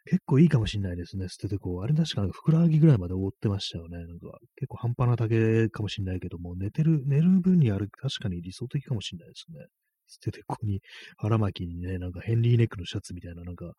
[0.07, 1.83] 結構いいかもしんないですね、捨ててこう。
[1.83, 3.98] あれ確かなんかふくらはぎぐらいまで覆ってましたよね。
[3.98, 9.66] なんか結構半端な丈かもしんないけども、寝てる、寝る分にある、確かに理想的かもしんないですね。
[10.07, 10.83] 捨ててこに
[11.16, 13.72] 腹巻きにね、なんかヘンリーネックのシャツみたいな、なんか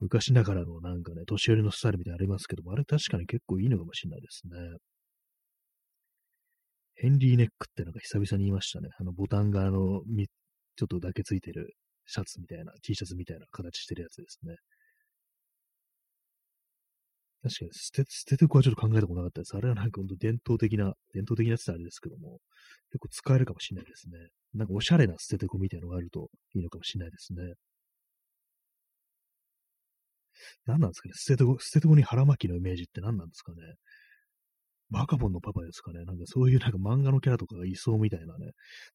[0.00, 4.52] 昔ながらのなんかね、年寄りのスタイルみたいなのありますけども、あれ確かに結構いいのかもしれないですね。
[6.96, 8.88] ヘンリーネックってなんか久々に言いましたね。
[8.98, 10.02] あのボタンがあの、
[10.76, 11.74] ちょっとだけついてる
[12.06, 14.56] シャツみたいな、T シャツみたいな形してるやつですね。
[17.42, 19.56] 確かに捨て、捨ててこはちょっと考えたことなかったです。
[19.56, 22.40] あれはなんか本当伝統的な、伝統的なやつあれですけども、
[22.90, 24.18] 結構使えるかもしれないですね。
[24.54, 27.54] なんかおしゃれな捨ててこみたいなのがあるといいのかもしれないですね。
[30.66, 31.14] 何なんですかね？
[31.14, 33.58] 捨ててこ、捨ててこに腹巻きのイメージって何なんですかね？
[34.90, 38.52] バカボンのパパですかねなんかそういうなんか漫画のキャラとかがいそうみたいなね、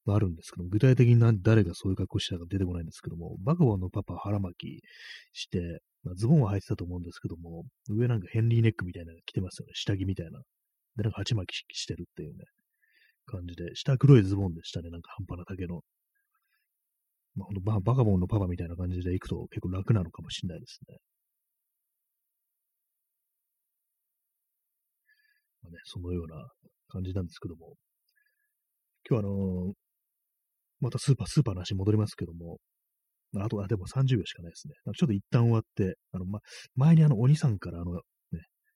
[0.07, 4.83] あるんですけども、具体的に誰がそういう格好したか出てこないんですけども、バカボンのパパ腹巻き
[5.33, 9.73] して、まあ、ズボンは履いてたと思うんですけども、上なんかヘンリーネックみたいなのが着てますよね。
[9.75, 10.39] 下着みたいな。
[10.95, 12.45] で、なんか鉢巻きしてるっていうね、
[13.25, 14.89] 感じで、下黒いズボンでしたね。
[14.89, 15.81] なんか半端な丈の。
[17.35, 20.97] まあ、ほんとバカボンのパパみたいな感じで行くと結構楽なのかもしれないですね。
[25.63, 26.47] まあね、そのような
[26.89, 27.75] 感じなんですけども。
[29.09, 29.73] 今日はあのー、
[30.79, 32.59] またスーパー、スーパーの話戻りますけども、
[33.37, 34.73] あとはでも30秒しかないですね。
[34.97, 36.39] ちょっと一旦終わって、あの、ま、
[36.75, 38.01] 前にあの、お兄さんからあの、ね、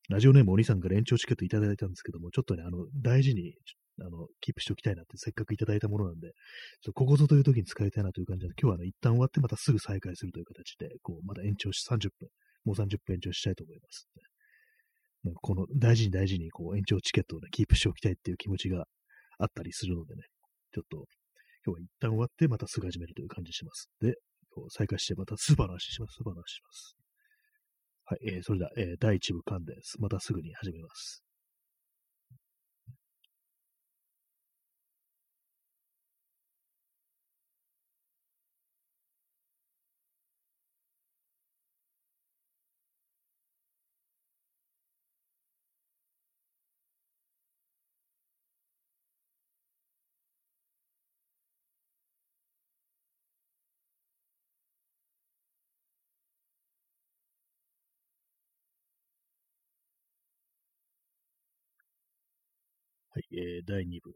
[0.10, 3.54] ラジオネームお兄さんから延長チケットいただいたんですけども、ちょっとね、あの、大事に、
[4.00, 6.34] あの、キープしておきたいなってせっかくいただいたものなんで、ちょっ
[6.86, 12.30] とここぞという時に使いたいなという感じで、今日はね、一旦終わってまたすぐ再開するという形で、こう、また延長し30分、
[12.66, 14.22] もう30分延長したいと思います、ね。
[15.42, 18.86] この大事に大事にこう延長チケットをね、キープしておきたいっていう気持ちが
[19.40, 20.24] あったりするのでね、
[20.74, 21.06] ちょっと
[21.66, 23.90] 今日は一旦終わってまたすぐ始めるという感じします。
[24.02, 24.16] で、
[24.70, 26.16] 再開してまたスーパーの話します。
[26.18, 26.96] スーパーの話します。
[28.06, 30.00] はい、えー、それでは、えー、第1部間です。
[30.00, 31.25] またすぐに始めます。
[63.38, 64.14] えー、第2部、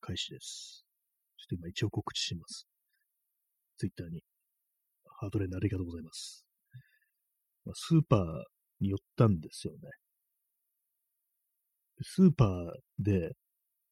[0.00, 0.84] 開始です。
[1.38, 2.66] ちょっと今一応告知します。
[3.78, 4.20] ツイッターに。
[5.20, 6.44] ハートレーンありがとうございます。
[7.64, 8.22] まあ、スーパー
[8.80, 9.78] に寄ったんですよね。
[12.02, 13.30] スーパーで、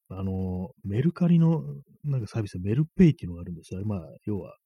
[0.09, 1.63] あの、メルカリの
[2.03, 3.85] なんかサービスメルペイっていうのがあるんですよ。
[3.85, 4.57] まあ、要は、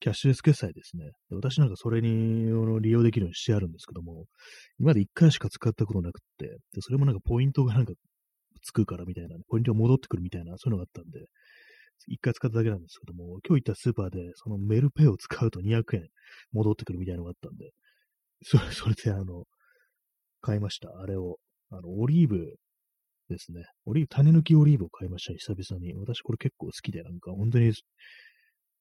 [0.00, 1.10] キャッシュレス決済ですね。
[1.30, 2.50] 私なんかそれに
[2.82, 4.26] 利用できるようにしてあるんですけども、
[4.78, 7.94] 今まで1回しか使ったことなくって、でそれもなんかポイントがなんか
[8.66, 11.26] つくからみたいな、ポイントが戻ってくるみたいな、そういうのがあったんで、
[12.08, 16.08] 一回使っただけなんですけども、今日行ったスーパーで、そのメルペイを使うと200円
[16.52, 17.70] 戻ってくるみたいなのがあったんで、
[18.42, 19.44] それ、それであの、
[20.40, 20.90] 買いました。
[21.00, 21.38] あれを、
[21.70, 22.56] あの、オリーブ
[23.28, 23.64] ですね。
[23.86, 25.94] オリーブ、種抜きオリーブを買いました、久々に。
[25.94, 27.72] 私これ結構好きで、なんか本当に、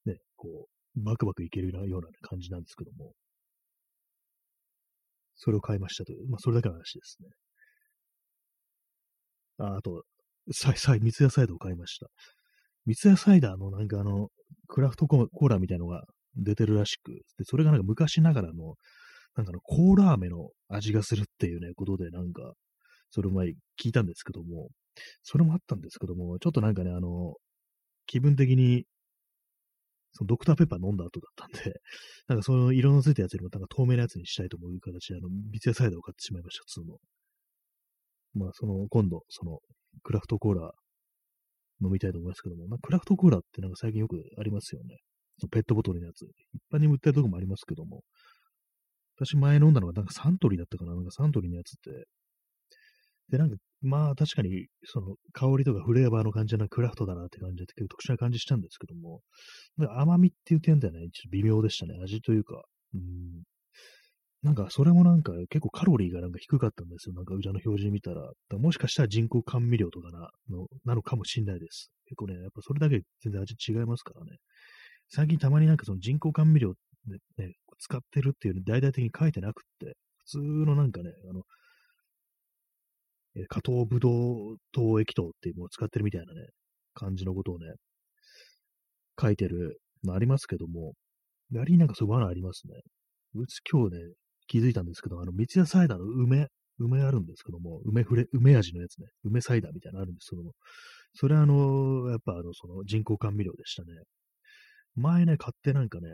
[0.05, 3.13] ね、こう、バクバクいけるような感じなんですけども、
[5.35, 7.29] それを買いましたという、まあ、それだけの話ですね。
[9.57, 10.03] ああと、
[10.51, 12.07] サイ、サイ、三ツ矢サイダーを買いました。
[12.85, 14.29] 三ツ矢サイダーのなんかあの、
[14.67, 16.03] クラフトコーラみたいのが
[16.35, 18.75] 出てるらしく、で、それがなんか昔ながらの、
[19.35, 22.53] なんかのコーラ飴の味がするっていうね、ことでなんか、
[23.11, 23.47] それ前
[23.81, 24.69] 聞いたんですけども、
[25.23, 27.35] それもあったんですけども、ちょっとなんかね、あの、
[28.07, 28.85] 気分的に、
[30.13, 31.81] そのドクターペッパー飲んだ後だったんで、
[32.27, 36.97] なんかその色のついたやつよりもなんか透明なやつにしたいと思う形で、あの、三ツ矢サイダーを買ってしまいました、普通の。
[38.35, 39.59] まあ、その、今度、その、
[40.03, 40.71] クラフトコーラ
[41.81, 44.97] 飲みたいと思いますけども、まあ、クラフトコーラってなんか最近よくありますよね。
[45.51, 46.25] ペットボトルのやつ。
[46.53, 48.03] 一般に売ってるとこもありますけども、
[49.17, 52.05] 私前飲んだのがなんかサントリーだったかななんかサントリーのやつって。
[53.29, 59.21] で、なんか、まあ確かに、その香りとかフレーバーの感じはクラフトだなって感じで結構特殊な感じしたんですけども、
[59.97, 61.97] 甘みっていう点ではね、ちょっと微妙でしたね。
[62.03, 63.43] 味というか、うん、
[64.45, 67.15] なんか、それもなんか結構カロリーがなんか低かったんですよ。
[67.15, 68.31] なんか、裏の表示見たら。
[68.49, 71.89] らもしかしたら人工甘味料とかな、の、なのかもしんないです。
[72.05, 74.37] 結構ね、やっぱそれだけ全然味違いますからね。
[75.09, 76.75] 最近たまになんかその人工甘味料
[77.07, 81.41] でね、使ってるっていうの大々的に書いてなくって、普通のなんかね、あの、
[83.35, 86.49] え加糖ブドウ糖液糖っていうものを使ってるみたいなね、
[86.93, 87.65] 感じのことをね、
[89.19, 90.93] 書いてるのありますけども、
[91.51, 92.75] やはりなんかそういう罠ありますね。
[93.33, 94.01] うち今日ね、
[94.47, 96.47] 気づいたんですけど、あの、三ツ矢サイダーの梅、
[96.79, 100.53] 梅あるんですけども、梅フレ、梅味のやつね、梅サイダーみたいなのあるんですけども、
[101.13, 103.87] それはあの、やっぱあの、その人工甘味料でしたね。
[104.95, 106.09] 前ね、買ってなんかね、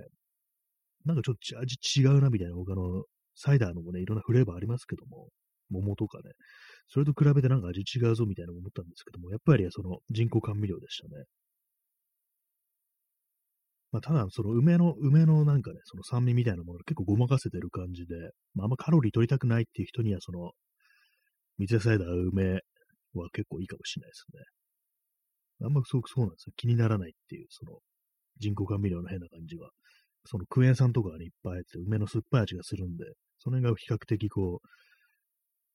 [1.06, 3.04] なんかちょっと味違うなみたいな他の
[3.36, 5.30] サイダーのもね、いろんなフレーバーありますけども、
[5.70, 6.32] 桃とかね、
[6.88, 11.24] それと比べてなんか味違うぞみたいな思ったんですけども、やっぱりその人工甘味料でしたね。
[13.92, 18.16] まあ、ただ、その梅の、梅のなんかね、その酸味みたいなもの結構ごまかせてる感じで、
[18.54, 20.52] まあ、あんまカロリー取りたくないっていう人には、その、
[21.58, 22.60] 水サイダー梅
[23.14, 24.44] は結構いいかもしれないですね。
[25.64, 26.54] あんますごくそうなんですよ。
[26.58, 27.80] 気にならないっていう、その、
[28.40, 29.70] 人工甘味料の変な感じが。
[30.26, 33.06] そのクエン酸とかにいっぱい入って梅の酸っぱい味がするんで、
[33.40, 34.62] その辺が比較的こ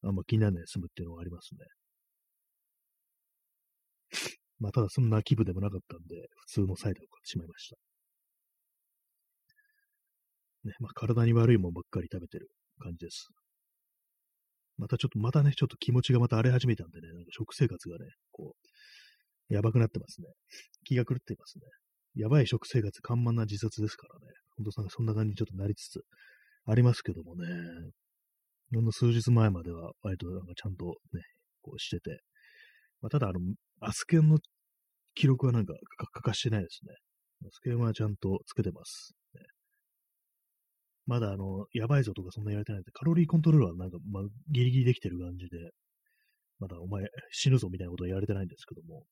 [0.02, 1.60] う、あんま気にならないで済むっていうのがありますね。
[4.58, 7.76] まあ、ただそんな気分でもなかったんで、普通のサイダーを買ってしまいました。
[10.66, 12.48] ね、まあ、体に悪いもんばっかり食べてる
[12.78, 13.28] 感じです。
[14.78, 18.54] またちょっと、またね、ちょっと気持ちがまた荒れ始めたんでね、なんか食生活がね、こ
[19.50, 20.26] う、やばくなってますね。
[20.84, 21.64] 気が狂っていますね。
[22.14, 24.26] やばい食生活、緩慢な自殺ですからね。
[24.56, 26.00] ほんとそんな感じにちょっとなりつつ
[26.66, 27.46] ありますけどもね。
[28.74, 31.22] ほんの数日前までは割となんかちゃんとね、
[31.62, 32.20] こうしてて。
[33.00, 33.40] まあ、ただ、あの、
[33.80, 34.38] アスケンの
[35.14, 35.74] 記録はなんか
[36.12, 36.94] 欠かしてないですね。
[37.46, 39.14] アスケンはちゃんとつけてます。
[41.06, 45.70] まだあの、やばいぞとかそんな言われてないんで、カロリーコントロールはなんか、まあ、ギリギリできてる感じで、
[46.58, 49.04] まだお前死ぬぞみたいなことは言われてないんですけども、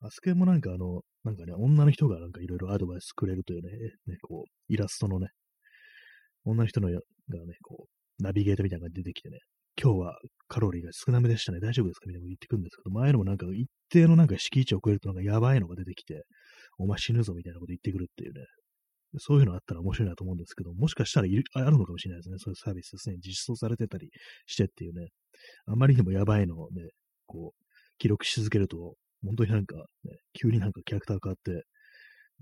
[0.00, 3.70] アスケもなんかあの、なんかね、女の人がなんかいろいろアドバイスくれるというね、
[4.06, 5.28] ね、こう、イラストのね、
[6.44, 7.00] 女の人のがね、
[7.62, 9.38] こう、ナビゲーターみたいなのが出てきてね、
[9.82, 10.18] 今日は
[10.48, 12.06] カロリーが少なめでしたね、大丈夫ですか？
[12.06, 16.24] みたいなこと言ってくるんですけど、前のもなんか一定のなんか敷地を超えるとなんかやばいのが出てきて、
[16.78, 18.40] お前死ぬぞみたいなこと言ってくるっていうね、
[19.18, 22.36] そういうのあったら面白いなと思うんですけど、もしかしたらいるあるのかもしれないですね。
[22.38, 23.16] そういうサービスですね。
[23.20, 24.10] 実装されてたり
[24.46, 25.08] してっていうね。
[25.66, 26.82] あまりにもやばいのをね、
[27.26, 27.66] こう、
[27.98, 28.94] 記録し続けると、
[29.24, 31.64] 本当になんか、ね、急になんかキャラクター変わって、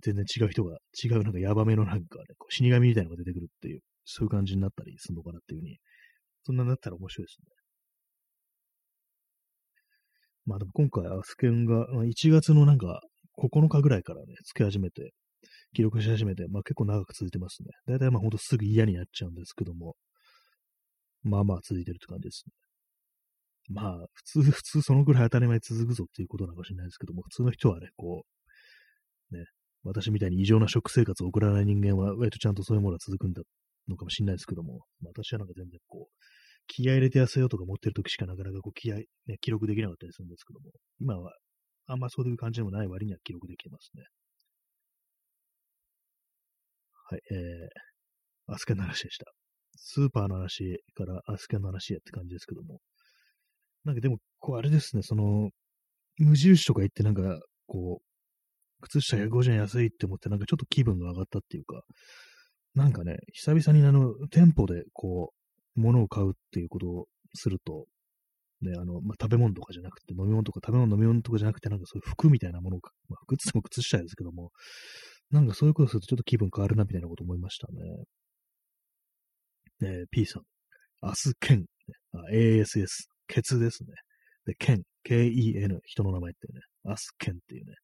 [0.03, 5.79] 全然違う人が、違うなんかヤバめのなんかね、こう死神みたいなのが出てくるっていう、そういう感じになったりするのかなっていうふうに、
[6.45, 7.47] そんなになったら面白いですね。
[10.47, 13.01] まあでも今回アスケンが、1月のなんか
[13.39, 15.13] 9日ぐらいからね、つけ始めて、
[15.75, 17.69] 記録し始めて、まあ結構長く続いてますね。
[17.87, 19.97] だいたいまあほんとすぐ嫌になっちゃうんですけども、
[21.23, 22.53] まあまあ続いてるって感じですね。
[23.71, 28.25] まあ、普通、普通そのぐらい当たり前続くぞっていうことなのかもしれないですけども、普通の人はね、こ
[29.33, 29.45] う、ね、
[29.85, 33.43] 私みたいに異常な食生活を送らない人間は、割とちゃんとそういうものが続くんだ
[33.89, 36.15] のかもしれないですけども、私はなんか全然こう、
[36.67, 39.05] 気合入れて痩せようとか持ってる時しかなかなかこう気合、ね、
[39.41, 40.71] 記録できなかったりするんですけども、
[41.01, 41.33] 今は
[41.87, 44.05] あんまそういう感じでもない割には記録できますね。
[47.07, 49.27] はい、えー、アスケの話でした。
[49.77, 52.81] スーパーの話からアスケの話へって感じですけども。
[53.85, 55.51] なんかでも、こうあれですね、その、
[56.19, 61.83] 無印とか行ってなんか、こう、靴下150円安いって思ってなんかちょっと気分が上がったっていうか、
[62.75, 65.33] なんかね、久々にあの、店舗でこ
[65.77, 67.87] う、物を買うっていうことをすると、
[68.63, 74.51] ね、あの、まあ、食べ物とかじゃなくて、飲み物とか食べ物飲み物とかじゃなくて、なんかそういう服みたいなものを、まあ、服っても靴下ですけども、
[75.31, 78.05] なんかそういうことするとちょっと気分変わるなみたいなこと思いましたね。
[79.83, 80.43] えー、P さん。
[81.03, 81.67] 明日剣、
[82.15, 82.89] あ ASS、
[83.27, 83.91] ケツですね。
[84.47, 87.75] で、剣、K-E-N、人の名前っていうね、明日剣っていうね。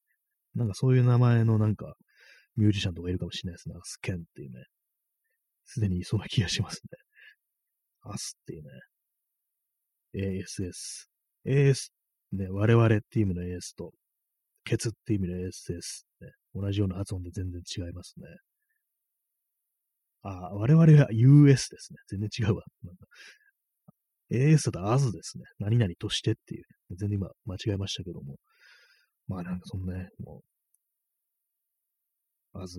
[0.55, 1.95] なんかそういう名前のなんか、
[2.57, 3.75] ミュージシャンとかいるかもしれないですね。
[3.75, 4.65] 明日剣っていうね。
[5.65, 6.99] すでにいそうな気がしますね。
[8.05, 8.63] 明日っていう
[10.33, 10.45] ね。
[10.45, 11.09] ASS。
[11.47, 11.91] AS、
[12.33, 13.93] ね、我々っていう意味の AS と、
[14.65, 16.05] ケツっていう意味の ASS、
[16.55, 18.27] 同じような発音で全然違いますね。
[20.23, 21.99] あ、我々は US ですね。
[22.09, 22.63] 全然違うわ。
[24.33, 25.45] AS だと as ですね。
[25.59, 26.65] 何々としてっていう。
[26.91, 28.37] 全然今間違えましたけども。
[29.27, 30.43] まあなんかそんなね、も
[32.55, 32.77] う、as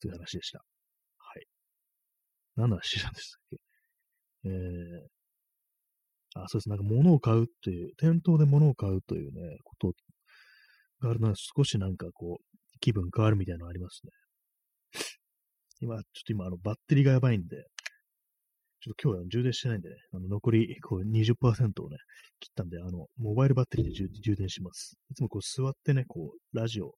[0.00, 0.58] という話でした。
[0.58, 1.46] はい。
[2.56, 3.56] 何の話なんでしたっけ？
[4.44, 6.68] えー、あ、そうです。
[6.68, 9.92] なんか物を買うっていう、店頭で物を買うというね、こと
[11.00, 14.10] があるのは少しなんかこう、気分変わるみたいなのありますね。
[15.80, 17.66] 今、ちょっと今、あの、バッテリーがやばいんで、
[18.80, 21.96] ちょっと今日は充電してないんでね、あの残りこう20%をね、
[22.38, 24.96] 切ったんで、あの、モバイルバッテリーで充電します。
[25.10, 26.94] いつもこう座ってね、こう、ラジオ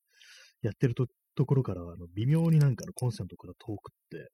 [0.61, 4.31] やってるとところからは、あの、微妙になんかのコンセントから遠くって、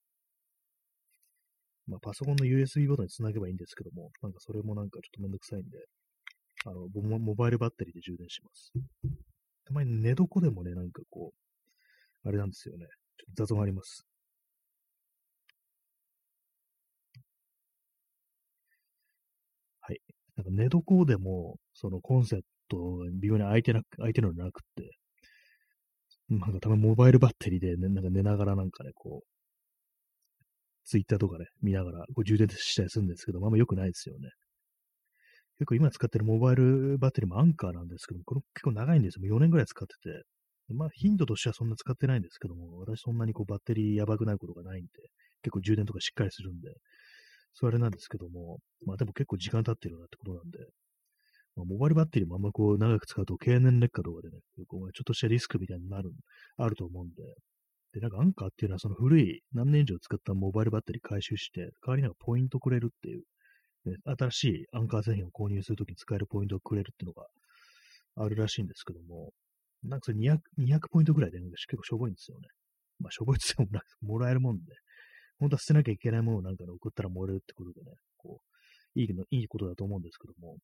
[1.87, 5.79] まあ、パソコンの USB ボタンにつなげばいいんですけども、なんかそれもなんかちょっとめんどくさいんで、
[6.64, 6.89] あの、
[7.21, 8.73] モバイルバッテリーで充電します。
[9.67, 11.33] たまに寝床でもね、なんかこ
[12.25, 12.87] う、あれなんですよね。
[13.19, 14.07] ちょっと雑音あります。
[19.81, 20.01] はい。
[20.37, 22.79] なんか寝床でも、そのコンセント
[23.21, 24.91] 微妙に開いてなく、開いてるのなくって、
[26.29, 29.27] なんかたまにモバイルバッテリーで、ね、なんか寝ながらなんかね、こう、
[30.85, 34.31] ツイッターとかね、見ながらこう充電したりするんですけど、まあんま良くないですよね。
[35.59, 39.25] 結構今使ってるモバイルバッテリーもアンカーなんですけども、これ結構長いんですよ。
[39.27, 40.25] 4年ぐらい使ってて。
[40.75, 44.89] まあ、頻度としてはそんな使ってないんですけども、私そんなにこうバッテリーやばくないことがないんで、
[45.43, 46.71] 結構充電とかしっかりするんで、
[47.55, 50.59] それなんですけども、まあでも結構時間経ってるなってことなんで、
[51.57, 54.39] まあ、モバイルバッテリーもあんまこう長く使うと経年劣化とかでね、
[54.69, 56.11] こうちょっとしたリスクみたいになる、
[56.57, 57.15] あると思うんで、
[57.95, 63.23] で、なんかアンカーっていうのはその古い何年以上使ったモバイルバッテリー回収して、代わりになんかポイントくれるっていう
[64.18, 67.26] 新しいアンカー製品を購入するときに使えるポイントをくれるっていうのが
[68.16, 69.32] あるらしいんですけども、
[69.84, 72.49] なんかそれ200、200ポイントぐらいで、結構しょぼいんですよね。
[72.99, 74.62] まあ、しょぼいって言ってももらえるもんで、
[75.39, 80.57] 本当は捨てなきゃいけないものをなんか、ね、送ったらもらえるってことでね、こう、いいいいことだと思うんですけども、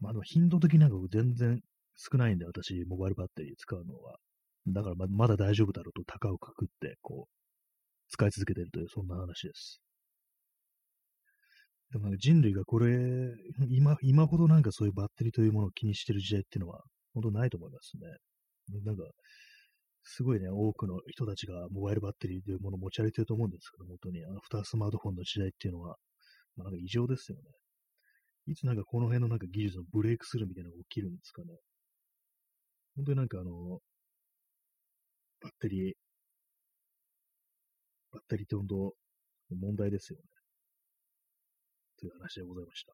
[0.00, 1.60] まあ、でも頻度的になんか全然
[1.96, 4.16] 少ないんで、私、モバイルバッテリー使うのは。
[4.66, 7.32] だからままだ大丈夫だろうと高をくくって、こう、
[8.08, 9.83] 使い続けてるという、そんな話です。
[11.94, 12.98] でも人類がこれ、
[13.70, 16.82] 今、今ほどなんかそういうバッテリーというものを気にしてる時代っていうのは、
[17.14, 18.80] 本当ないと思いますね。
[18.84, 19.04] なんか、
[20.02, 25.96] すごいね、多くの人たちがモバイルバッテリーというものを持ち歩いてると思うんですけど、本当に、アフタースマートフォンの時代っていうのは、
[26.56, 27.44] まあ、なんか異常ですよね。
[28.48, 31.54] いつなんかこの辺のなんか技術のブレイクスルーみたいなのが起きるんですかね。
[32.96, 33.78] 本当になんかあの、
[35.40, 35.94] バッテリー、
[38.10, 38.94] バッテリーって本当、
[39.54, 40.33] 問題ですよね。
[42.04, 42.92] という話でございました。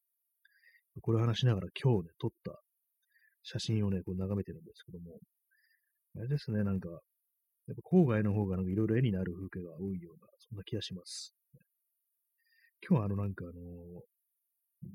[1.02, 2.62] これを話しながら今日ね、撮った
[3.42, 5.18] 写真をね、こう眺めてるんですけども、
[6.14, 7.00] あれですね、なんか、やっ
[7.90, 11.34] ぱ郊外の方がなんかいろいろ絵になる風景が多いような、そんな気がします。
[12.86, 13.52] 今日はあのなんかあの、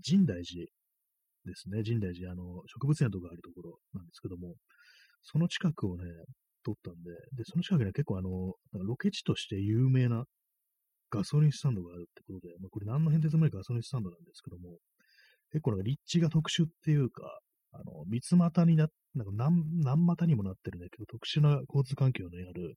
[0.01, 0.63] 深大寺
[1.43, 4.55] ですね、深大寺、あの、植物園とかあるところなんですけども、
[5.23, 6.05] その近くをね、
[6.63, 8.29] 撮ったんで、で、その近くには結構あの、
[8.71, 10.23] ロケ地として有名な
[11.09, 14.77] ガソリンスタンドがあるってことで、まあ、これ何の変哲もないガソリンスタンドなんですけども、
[15.51, 17.39] 結構なんか立地が特殊っていうか、
[17.71, 22.75] あの、三つ股にな、なんか何、何股にもなってるね、結構特殊な交通環境のある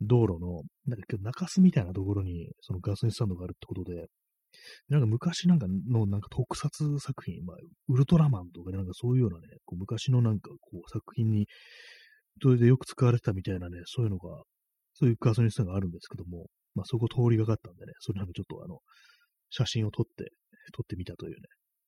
[0.00, 4.06] 道路の、なんか中洲みたいなところに、そのガソリンスタンドがあるってことで、
[4.88, 7.56] なんか昔なんかのなんか特撮作品、まあ、
[7.88, 11.46] ウルトラマンとかなんかそういうようなね、こう昔のなんかこう作品に、
[12.42, 14.42] それでよく使われてたみたいなね、そういうのが、
[14.94, 18.78] そういう画像にしたがあるんですけども、まあそこ通りがかったんでね、それなんかちょっとあの、
[19.50, 20.32] 写真を撮って、
[20.72, 21.36] 撮ってみたというね、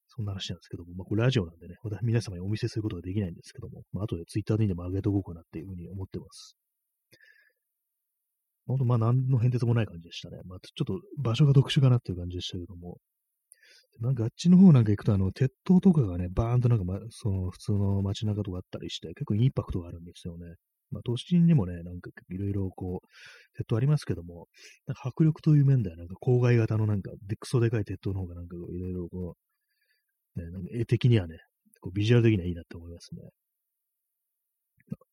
[0.09, 6.57] そんな話なんですけども、まあこれラジオなんでね、皆様にお見せすることができないんですけども、まあ後でツイッターででも上げとこうかなっていうふうに思ってます。
[8.66, 10.39] ほんと、まあ、何の変哲もない感じでしたね。
[10.47, 12.99] まあ、ちょっと場所が特殊かなっていう感じでしたけども。
[14.01, 20.47] なんかあっちの方なんか行くと、あの、鉄塔とかがね、バーンとなんか、ま、その、普通の街中とかあったりして、結構インパクトがあるんですよね。
[20.91, 24.49] まあ、都心にもね、なんかいろいろこう、鉄塔ありますけども、
[24.87, 29.37] なんか迫力という面では、なんか郊外型のなんか、でクソでかい鉄塔の方がなんかいろいろこ
[30.37, 31.39] う、ね、なんか絵的にはね、
[31.80, 33.22] こうビジュアル的にはいいなって思いますね。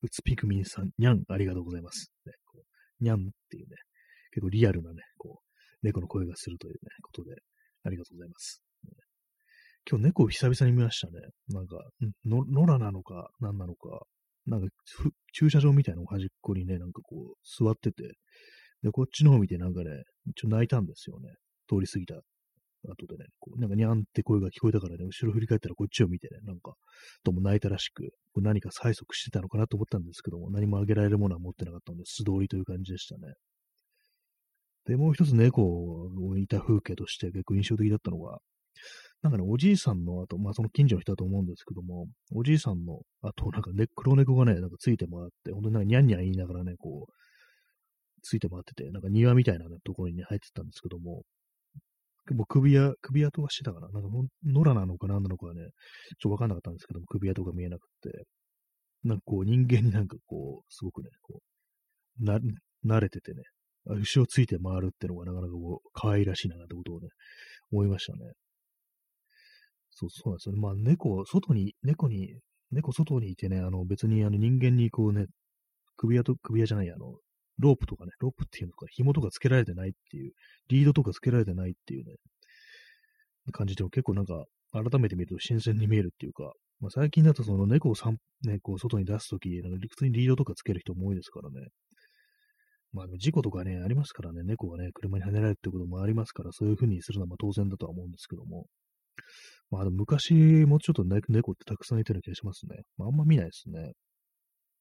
[0.04, 2.12] うつピクミンさん、にゃん、ありがとうございます。
[2.26, 2.64] ね、こ
[3.00, 3.76] にゃんっていうね、
[4.32, 7.36] 結構リアルなね、こう、猫の声がするというね、ことで、
[7.84, 8.62] ありがとうございます。
[9.90, 11.20] 今日猫を久々に見ましたね。
[11.50, 11.78] なんか、
[12.26, 14.06] の、野良なのか、何なのか、
[14.46, 14.68] なんか、
[15.34, 18.16] 駐車場みたいな端っこにね、なんかこう、座ってて、
[18.84, 20.04] で、こっちの方見てなんかね、
[20.36, 21.30] ちょ泣いたんですよね。
[21.70, 22.16] 通り過ぎた
[22.90, 26.74] 後でね、こうなんかにゃんって声が聞こえたからね、後ろ振り返ったらこっちを見てね、なんか、
[27.24, 33.34] とも泣いたらしく、何か催促してたのかなと思ったんですけども、何もあげられるものは持ってなかったので、素通りという感じでしたね。
[34.86, 38.40] で、もう一つ猫をいた風景として結構印象的だったのが、
[39.22, 47.14] なんかね、おじいさんの後、まあその近所の人だと思うんですけども、おじいさんの後、なんかね、黒猫がね、なんかついて回って、本当になんかニャンニャン言いながらね、こう、
[48.24, 51.24] ついて回ってて、なんか庭みたいな、ね、ところに、入ってたんですけども、
[52.32, 54.10] もう首輪、首輪とかしてたかななんか、
[54.46, 55.70] 野良なのか何なのかはね、ちょっ
[56.22, 58.26] とわかんなかったんですけども、首輪とか見えなくて、
[59.04, 61.42] なんかこう、人間になんかこう、すごくね、こ
[62.20, 62.40] う、な、
[62.86, 63.44] 慣れててね、
[63.86, 67.10] 後ろついて回るってのがなかなかこう、可愛らしいな、なんてことをね、
[67.72, 68.32] 思いましたね。
[69.92, 70.62] そう、そうなんですよね。
[70.62, 72.36] まあ、猫、外に、猫に、
[72.72, 75.28] 猫外にいてね、あの、別にあの人間にこうね、
[75.98, 77.18] 首輪と、首輪じゃない、あの、
[77.60, 80.32] ロープとかね、ロープっていうのか、紐とかつけられてないっていう、
[80.70, 82.16] リードとかつけられてないっていうね、
[83.52, 91.68] 感じでも結構なんか、改めて見ると新鮮に見えるっていうか、まあ、最近だとその猫を散ね、こう外に出すとき、なんか普通にリードとかつける人も多いですからね。
[92.94, 98.66] まあ事故とかね、ありますからね、猫がね、車に跳ねられるってこともありますから、そういう風にするのはまあ当然だとは思うんですけども。
[99.72, 100.34] まあでも昔
[100.66, 102.84] もうちょっと猫ってたくさんいたような気がしますね。
[102.98, 103.94] まああんま見ないですね。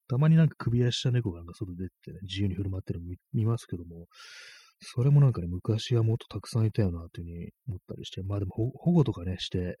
[0.07, 4.07] たまになんか首輪した猫がなんか外出てね、自由に振る舞ってるの見ますけども、
[4.81, 9.77] それもなんかね、昔はもっとたくさんいたよな、というふうに思ったりして、まあでも保護とかね、して、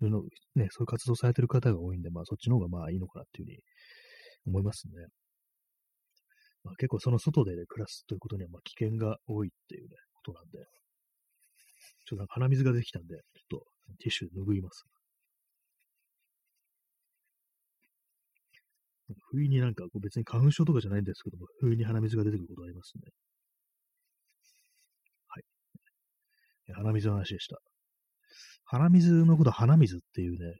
[0.00, 0.22] の
[0.54, 3.58] ね、そういう活動されてる方が多いんで、まあそっちの方がまあいいのかなっていうふうに
[4.46, 4.92] 思いますね。
[6.64, 10.58] まあ結構その外で、ね、暮らすということにはま危険が多いっていうね、ことなんで、
[12.06, 13.66] ちょっとなんか鼻水ができたんで、ちょっと
[13.98, 14.84] ティッシュ拭います。
[19.30, 23.02] 不意になんか、別に花粉症とかじゃないんですけども、不意に鼻水が出てくることありますね。
[25.28, 25.44] はい。
[26.74, 27.58] 鼻水の話でした。
[28.64, 30.54] 鼻水のこと鼻水っていうね、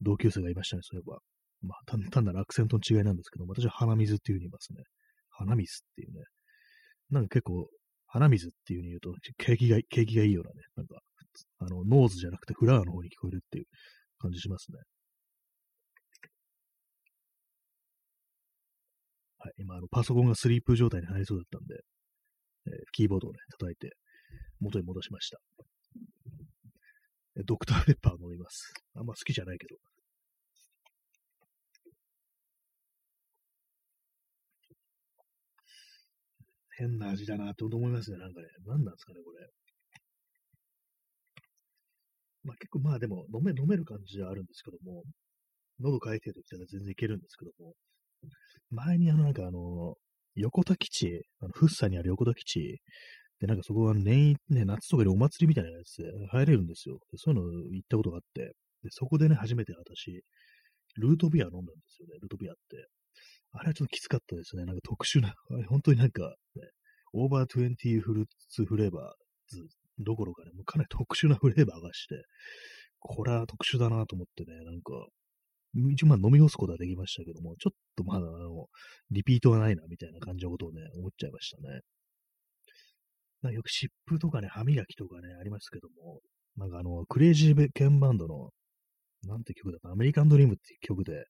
[0.00, 1.18] 同級生がいましたね、そういえば。
[1.60, 4.84] まあ、単、単なるアクセントの違いなんですけど、私は鼻水っていう風に言いますね。
[5.30, 6.24] 鼻水っていうね。
[7.10, 7.68] なんか結構、
[8.08, 11.00] 鼻水っていう風に言うと、景気が、景気がいいようなね、なんか、
[11.58, 13.64] あの、ノーズじゃなくてフラワーの方に聞こえるっていう
[14.18, 14.78] 感じしますね。
[19.38, 21.80] はい、今、あの、パソコンがスリープ状態に入りそうだったんで、
[22.66, 23.94] えー、キーボードをね、叩いて、
[24.60, 25.38] 元に戻しました。
[27.46, 28.72] ドクターペッパー飲みます。
[28.94, 29.76] あんま好きじゃないけど。
[36.78, 38.18] 変な味だなと思いますね。
[38.18, 38.46] なんかね。
[38.66, 39.48] 何なんですかね、これ。
[42.44, 45.02] まあ結構まあでも飲め、飲める感じはあるんですけども、
[45.80, 47.74] 喉乾いてる時は全然いけるんですけども、
[48.70, 49.96] 前にあの、なんかあの、
[50.36, 52.80] 横田基地、あの、福生にある横田基地
[53.40, 56.98] で、なんかそこは年、ね、夏とかでお祭りみたいなやつで入れるんですよ。
[57.10, 58.52] でそういうの行ったことがあって、
[58.82, 60.22] でそこでね、初めて私、
[60.96, 62.88] ルートビア飲んだんですよね、ルートビアって。
[63.52, 64.64] あれはちょっときつかったですね。
[64.64, 66.22] なんか特殊な、あれ本当になんか、
[66.54, 66.62] ね、
[67.12, 69.66] オーバー20フルーツフレーバーズ
[69.98, 72.22] どころかね、もうかなり特殊なフレーバーがして、
[73.00, 74.92] これは特殊だなと思ってね、なんか、
[75.92, 78.66] 一応まあ飲み干すことはできましたけども、ちょっとまだあの、
[79.10, 81.80] リピートがないなみたいな感じのことをね、思っちゃいましたね。
[83.42, 86.20] なんかよく湿布とかね、歯磨きとかね、ありますけども、
[86.56, 88.50] なんかあの、クレイジーケンバンドの、
[89.24, 89.90] なんて曲だった？
[89.90, 91.24] アメリカンドリームっていう曲で、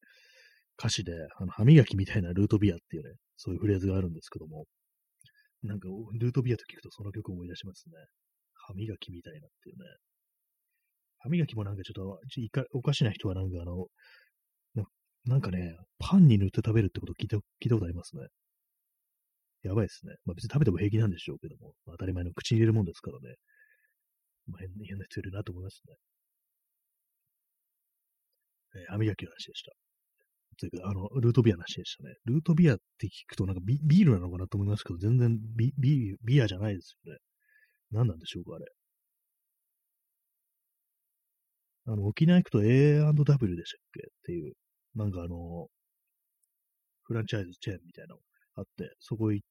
[0.78, 4.66] 歌詞で、あの、歯磨きみたいなルートビアっていうね、そういうフレーズがあるんですけども、
[5.62, 7.94] なんか、ルートビアと聞くとその曲を思い出しますね。
[8.54, 9.84] 歯磨きみたいなっていうね。
[11.18, 13.86] 歯磨きもなんかちょっと、いかおかしな人はなんかあの、
[14.74, 14.84] な
[15.24, 18.28] なんかね、パンに塗って食べるってこと聞いた聞いたことありますね。
[19.62, 20.14] やばいですね。
[20.24, 23.34] まあ別に食べても平気なんでしょうけども、まあ、当たり前の口に入れるもんですからね。
[24.46, 25.94] まあ変変な人いるなと思いますね。
[28.76, 29.87] えー、歯磨きの話でした。
[30.58, 32.14] というか、あの、ルートビアの話でしたね。
[32.26, 37.18] ルートビアって聞くとなんかビビールなのかなと思いますけど、全然ビビビアじゃないですよね。
[37.92, 38.66] 何なんでしょうか、あれ。
[41.86, 44.54] あの、沖縄行くと A&W でしたっけっていう、
[44.94, 45.68] なんかあの、
[47.04, 48.20] フランチャイズチェーンみたいなの
[48.56, 49.48] あって、そこ行っ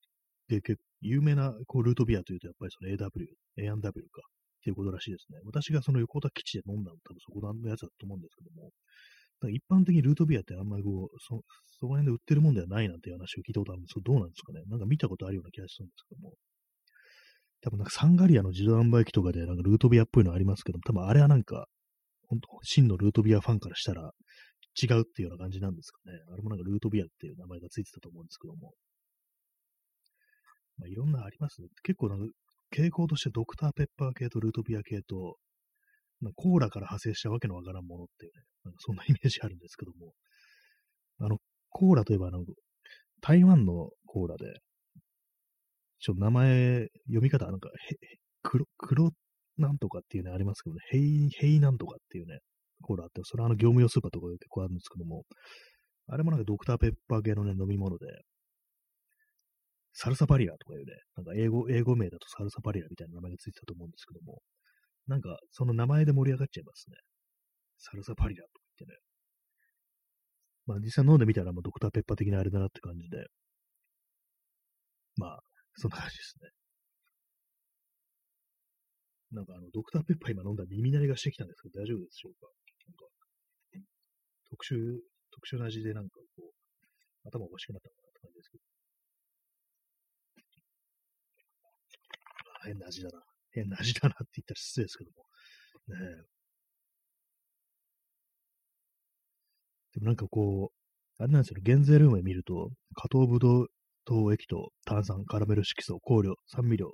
[0.47, 3.25] て、結構有名なこうルートビアというと、やっぱりその AW、
[3.57, 4.21] A&W か、
[4.59, 5.39] っていうことらしいですね。
[5.45, 8.71] 私がその横田基地で飲んだの多分そこのやつだと思うんですけども、
[9.45, 11.43] 一般的にルートビアってあんまりこう、そ、
[11.79, 16.33] その辺で売ってるもんではないなんていう話を聞いたことあるんですけど、どうなんですかねなんか見たことあるような気がするんですけども。
[17.61, 21.67] 多分なんかサンガリアの自動販売機とかでなんかルートビアっぽいのありますけども、多分あれはなんか、
[22.27, 24.11] 本当真のルートビアファンからしたら
[24.81, 26.13] 違うっていうような感じなんですかね。
[26.31, 28.73] あれもなんかルートビアっていう名前がついてたと思うんですけども。
[30.77, 31.69] まあ、いろんなありますね。
[31.83, 32.25] 結構なんか
[32.75, 35.37] 傾向としてドクターペッパー系とルートビア系と、
[36.21, 40.13] まあ、コーラから派生したわけのわからんものっていうね、なんかそんなイメージあるんですけども、
[41.19, 41.37] あの、
[41.69, 42.43] コーラといえばあの、
[43.21, 44.45] 台湾のコーラで、
[45.99, 47.95] ちょっと名前、読み方、なんか、へ、
[48.43, 49.11] 黒、黒
[49.57, 52.39] なんとかっていうね、ありますけどね、ヘイ、ヘイなんとかっていうね、
[52.81, 55.23] コーラあって、それはあの業務用スーパーとかで結構あるんですけども、
[56.07, 58.05] あれもなんかドクターペッパー系のね、飲み物で、
[59.93, 64.41] サルサパリラとかいうね、なんか英語、英語名だとサルサパリラみたいな名前がついてたと思うんですけども、
[65.07, 66.97] なんかその名前で盛り上がっちゃいますね。
[67.77, 68.99] サルサパリラとか言ってね。
[70.65, 73.25] まあ実際飲んでみたら、まあ、ドクターペッパー的なあれだなって感じで、
[75.15, 75.39] まあ、
[75.75, 76.49] そんな感じですね。
[79.31, 82.47] なんかあの、ドクターペッパー今飲んだら耳鳴りがしてきたんですけど、大丈夫でしょうか？
[82.87, 83.89] なんか、
[84.49, 84.75] 特殊、
[85.31, 86.51] 特殊な味でなんかこう、
[87.27, 88.63] 頭おかしくなったのかなって感じですけど。
[92.65, 93.26] 変な味だな。
[93.61, 95.23] 変な味だなって言ったら失礼ですけども。
[95.95, 96.23] ね
[99.93, 103.67] でもなんかこう、あれなんですよ、減税ルームで見ると、加糖ブドウ
[104.05, 106.93] 糖液と炭酸、カラメル色素、香料、酸味料、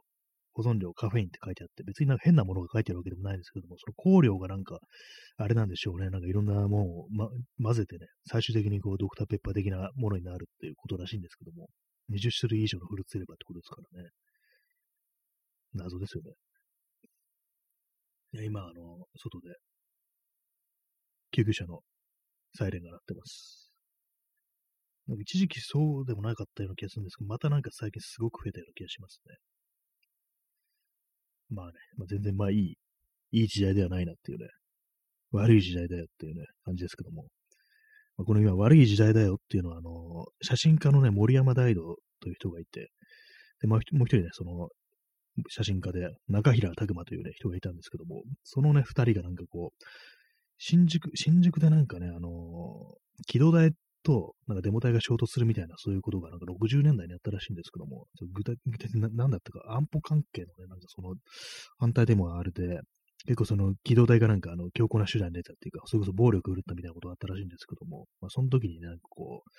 [0.54, 4.80] 保存料、カフェインって書いてあって、別になんか変なものが書いてあるわけでもないんですけども、その香料がなんか、
[5.38, 6.10] あれなんでしょうね。
[6.10, 7.28] なんかいろんなものを、ま、
[7.62, 11.70] 混ぜてね、最終的にこう、ドクターペッパー的なものになるっていうことらしいんですけども、
[12.10, 14.10] 20種類以上のフルーツ入れ歯ってことですからね。
[15.74, 16.32] 謎ですよね。
[18.34, 19.56] いや今、あの、外で、
[21.32, 21.82] 救急車の
[22.58, 23.72] サイレンが鳴ってます。
[25.08, 29.36] なんか一時期そうでもなかったような気がするんですけど、またなんか最近すごく増えたような気がしますね。
[31.50, 32.78] まあね、まあ、全然まあいい、
[33.32, 34.48] いい時代ではないなっていうね、
[35.32, 37.28] 悪い時代だよっていうね、感じですけども。
[38.18, 42.90] まあ、この今悪い時代だよっていうのは、あの、写真家のね、森山大道という人がいて、
[43.62, 44.70] で、もう一人ね、その、
[45.50, 49.84] 写真家で、中平拓馬というね、人がいたんですけども、そのね、二人がなんかこう、
[50.58, 53.72] 新宿、新宿でなんかね、あのー、機動台
[54.04, 61.16] と、なんかデモ隊が衝突するみたいな、そういうことがなんか60年代にあったらしいんですけども、具体的に何だったか、安保関係のね、なんかその、
[61.80, 62.82] 反対デモがあれで、
[63.26, 69.50] 結構その機動隊がなんかあの強硬な手段に出たっていうか、それこそ暴力を振るったみたいなことがあったらしいんですけども、まあその時になんかこう、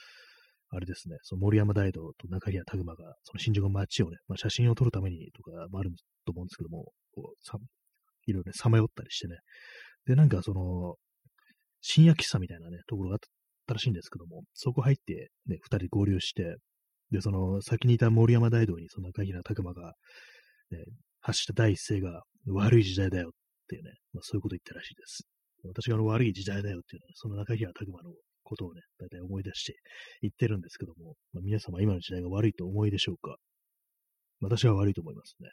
[0.75, 5.91] あれですね、その森山大道と中平拓馬が、その新宿の街をね、まあ、写真を撮るためにとかもある
[6.25, 7.59] と思うんですけども、こうさ
[8.27, 9.37] いろいろね、さまよったりしてね。
[10.07, 10.97] で、なんかその、
[11.81, 13.19] 深夜喫茶みたいなね、ところがあっ
[13.67, 16.57] たらしいんですけども、そこ入って、ね、二人合流して、
[17.11, 19.93] で、その先にいた森山大道に、その中平拓馬が、
[20.71, 20.79] ね、
[21.21, 23.33] 発した第一声が、悪い時代だよっ
[23.69, 25.27] ていうね、まあ、そういうこと言ったらしいです。
[25.67, 28.11] 私があの悪い時代だよっていうのは、その中平拓馬の
[28.45, 29.75] ことをね、大体思い出して
[30.23, 33.37] 言ってるんですけども、まあ、皆様今の時代が悪いと思いでしょうか？
[34.41, 35.49] 私は悪いと思いますね。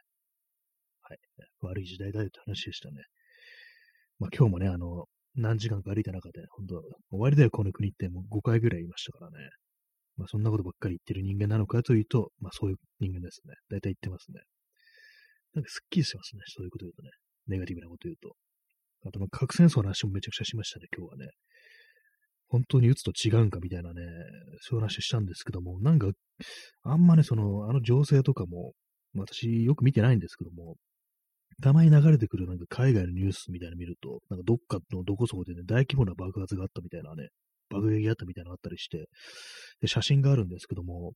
[1.02, 1.18] はい。
[1.62, 3.02] 悪い時代だよって話でしたね。
[4.20, 9.50] まあ今日もね、あの、何時間か歩いた中で、本当終わりだよ、この国ってもう5回ぐらい言いましたからね。
[10.18, 13.56] まあそんなことばっかり言ってる人間なのかというと、まあそういう人間ですね。
[13.70, 14.42] 大体言ってますね。
[15.54, 16.42] なんかすっきりしてますね。
[16.48, 17.10] そういうこと言うとね。
[17.48, 18.36] ネガティブなこと言うと。
[19.04, 21.32] あと、核戦争の話もめちゃくちゃしましたね、今日はね。
[22.52, 24.02] 本当に打つと違うんかみたいなね、
[24.60, 26.12] そういう話したんですけども、なんか、
[26.84, 28.74] あんまね、その、あの情勢とかも、
[29.16, 30.76] 私よく見てないんですけども、
[31.64, 37.30] たまに流れてくるなんか海外のニュースみたいなの見ると、なんかどっかのどこそこでね、大規模な爆発があったみたいなね、
[37.70, 39.06] 爆撃があったみたいなのがあったりして、
[39.80, 41.14] で、写真があるんですけども、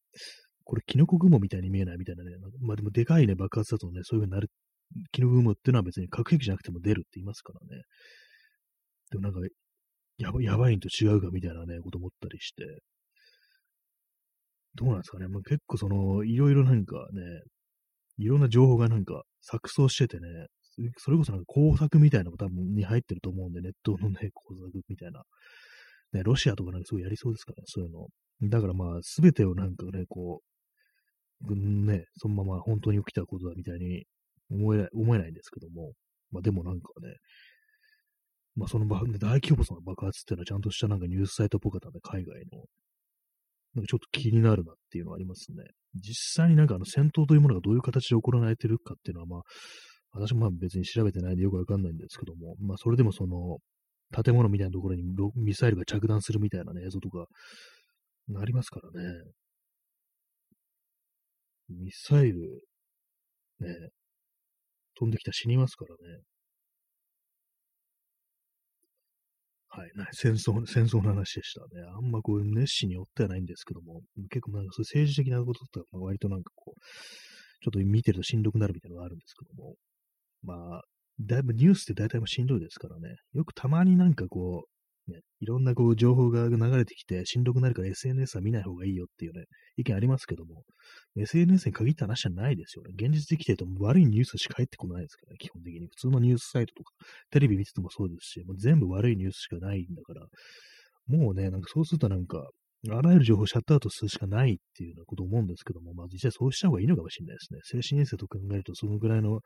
[0.64, 2.30] これキノコ雲みたいに見えないみたいなね、
[2.62, 4.50] まあでもでかいね、爆発だとね、そういう風になる
[5.12, 7.84] キノブームっていうのは別に核兵器じゃなくても出るって言いますからね。
[9.12, 9.40] でもなんか、
[10.18, 12.64] やばやばいんと違うかみたいなね、こと思ったりして。
[14.76, 15.28] どうなんですかね。
[15.28, 17.22] まあ、結構その、いろいろなんかね、
[18.18, 20.48] いろんな情報がなんか錯綜しててね、
[20.98, 25.24] それこそなんか工作みたいなのも多分に入ってると思うんで、ネットのね、工作みたいな。
[26.14, 28.08] ね、ロシアとかなんかすごいやりそうですからね、そういうの。
[28.50, 34.06] だからまあ、すべてをなんかね、こう、ね、そのまま本当に起きたことだみたいに
[34.50, 35.94] 思えない思えないんですけども、
[36.32, 37.16] まあでもなんかね、
[38.56, 42.64] まあその大規模な爆発っていうのはちゃんとしたなんかニュースサイトっぽかったんで、海外の。
[43.76, 45.64] なんかちょっと気になるなっていうのはありますね。
[45.96, 49.42] 実際になんかあの戦闘というものがどういう形で行われてるかっていうのは、まあ、
[50.14, 53.58] 私もまあ別に調べてないんでよくわかんないんですけども、まあそれでもその、
[54.24, 55.04] 建物みたいなところに
[55.36, 57.26] ミサイルが着弾するみたいな、ね、映像とか、
[58.40, 59.24] ありますからね。
[61.70, 62.62] ミサイル、
[63.60, 63.90] ね、
[64.96, 66.22] 飛んできたら死にますからね。
[69.76, 71.86] はい、戦争、戦争の話でしたね。
[71.96, 76.80] あんまこう熱心に追ってはないんですけども、結構なんかそういう政治的なこととか、割となんかこう、
[77.62, 79.76] ちょっと見てるとしんどくなるみたいなのがあるんですけども、
[80.44, 80.82] まあ、
[81.20, 83.16] だいぶニュースって大体もしんどいですからね。
[83.34, 84.75] よくたまになんかこう、
[85.08, 89.46] ね、いろんなこう情報が流れてきて、しんどくなるから SNS は見ない方がいいよっていうね、
[89.78, 90.64] 意見ありますけども、
[91.18, 92.92] SNS に限った話じゃないですよね。
[92.96, 95.88] 現実的に言うと悪いニュースしか入ってこないですからね、基本的に。
[95.88, 96.92] 普通のニュースサイトとか、
[97.32, 100.26] テレビ見ててもそうですし、もう全部悪いニュースしかないんだから、
[101.08, 102.50] もうね、なんかそうするとなんか、
[102.92, 107.82] あらゆる情報をシャットアウトするしかないっていうようなことを思うんですけども、まあ実際そうした方がいいのかもしれないですね。
[107.82, 109.40] 精神衛生を考えるとそのぐらいの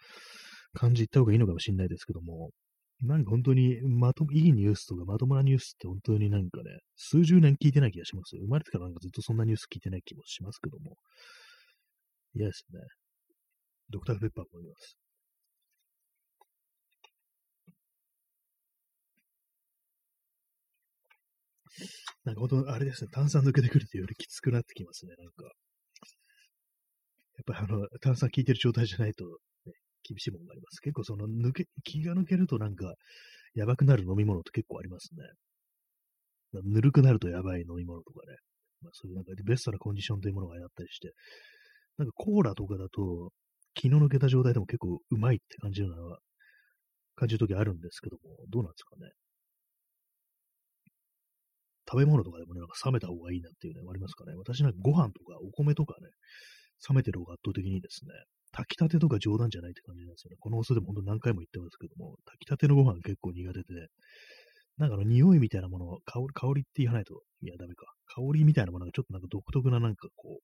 [0.74, 2.50] 感じ言った方がいいのかもしれないですけども、
[3.02, 8.42] なんか本当にまと、いいニュースとかまともなニュースって本当になんかね、数十年聞いてない気がしますよ。
[8.44, 10.98] 生まれてからなんかずっとそんなニュース聞いてない気もしますけども。
[12.36, 12.80] 嫌ですね。
[13.90, 14.98] ドクターペッパーもいます。
[22.26, 25.44] なんか本当、あれですね、炭酸抜けてくるとよりきつくなってきますね、なんか。
[25.44, 25.50] や
[27.42, 29.26] っぱりあの、炭酸効いてる状態じゃないと、
[30.10, 30.80] 厳しいものがあります。
[30.80, 32.96] 結構その抜け、気が抜けるとなんか、
[33.54, 36.62] やばくなる飲み物って結構ありますね。
[36.64, 38.38] ぬるくなるとやばい飲み物とかね。
[38.82, 41.14] まあ、そういうなんかベストなコンディションというものがあったりして、
[41.98, 43.32] なんかコーラとかだと、
[43.76, 46.20] 気の抜けた状態でも結構うまいって感じるのは、
[47.16, 49.12] 感じるときあるんですけども、どうなんですかね。
[51.90, 54.34] 食べ物とかでもね、なんか冷めた方がいいなっていうね、ありますかね。
[54.36, 56.10] 私なんかご飯とかお米とかね、
[56.88, 58.12] 冷めてる方が圧倒的にですね、
[58.60, 60.38] 炊きたてとか冗談じゃないって感じなんですよね。
[60.40, 63.88] この放送でも本当何回も言ってますけども、炊きたてのご飯結構苦手で、
[64.78, 67.86] なんかあの匂いみたいなもの、香り、香りって言わないと、いやダメか。
[68.08, 70.44] 香りみたいなものがちょっとなんか独特ななんかこう、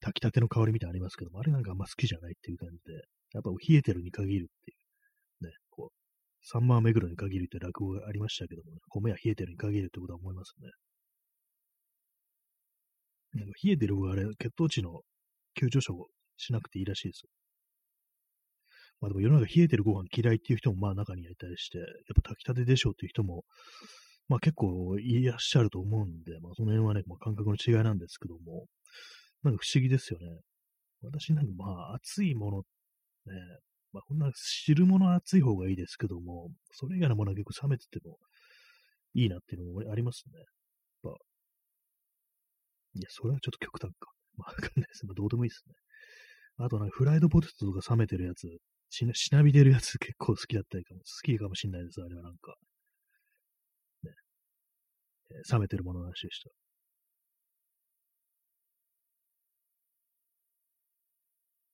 [0.00, 2.92] 炊きたての香りみたいなのありますけども、あれなんかあんま好きじゃないっていう感じで、
[3.34, 4.74] やっぱ冷えてるに限るってい
[5.42, 10.70] う、ね、こう、サンマーメグロに限るって落語がありましたけども、ね、米は冷えてるに限るってことは思いますね。
[13.34, 15.00] なんか冷えてる方があれ、血糖値の
[15.54, 16.06] 急上昇
[16.42, 17.22] しなくていいらしいです。
[19.00, 21.86] まあでも世の中冷えてるご飯嫌いっていう人もまあ中にいたりして、やっ
[22.16, 23.44] ぱ炊きたてでしょうっていう人も、
[24.28, 28.66] まあ結構いらっしゃると思うんで、まあその辺はね、まあ、感覚の違いなんですけども、
[29.42, 30.26] なんか不思議ですよね。
[31.02, 32.58] 私なんかまあ熱いもの、
[33.26, 33.34] ね、
[33.92, 38.18] まあこんな汁物熱い方がいいですけども、それ以外のものは結構冷めてても
[39.14, 40.38] いいなっていうのもありますね。
[40.38, 41.18] やっぱ
[42.94, 44.12] いや、それはちょっと極端か。
[44.36, 45.06] まあ、わかんないです。
[45.06, 45.74] まあ、どうでもいいですね。
[46.58, 48.48] あとなんかフライドポテトとか冷めてるやつ、
[48.90, 52.54] しな、しなびてるやつ結構好きだったりかも、好きかもしんないです、あれはなんか。
[54.04, 54.10] ね。
[55.30, 56.50] えー、冷めてるものの話でした。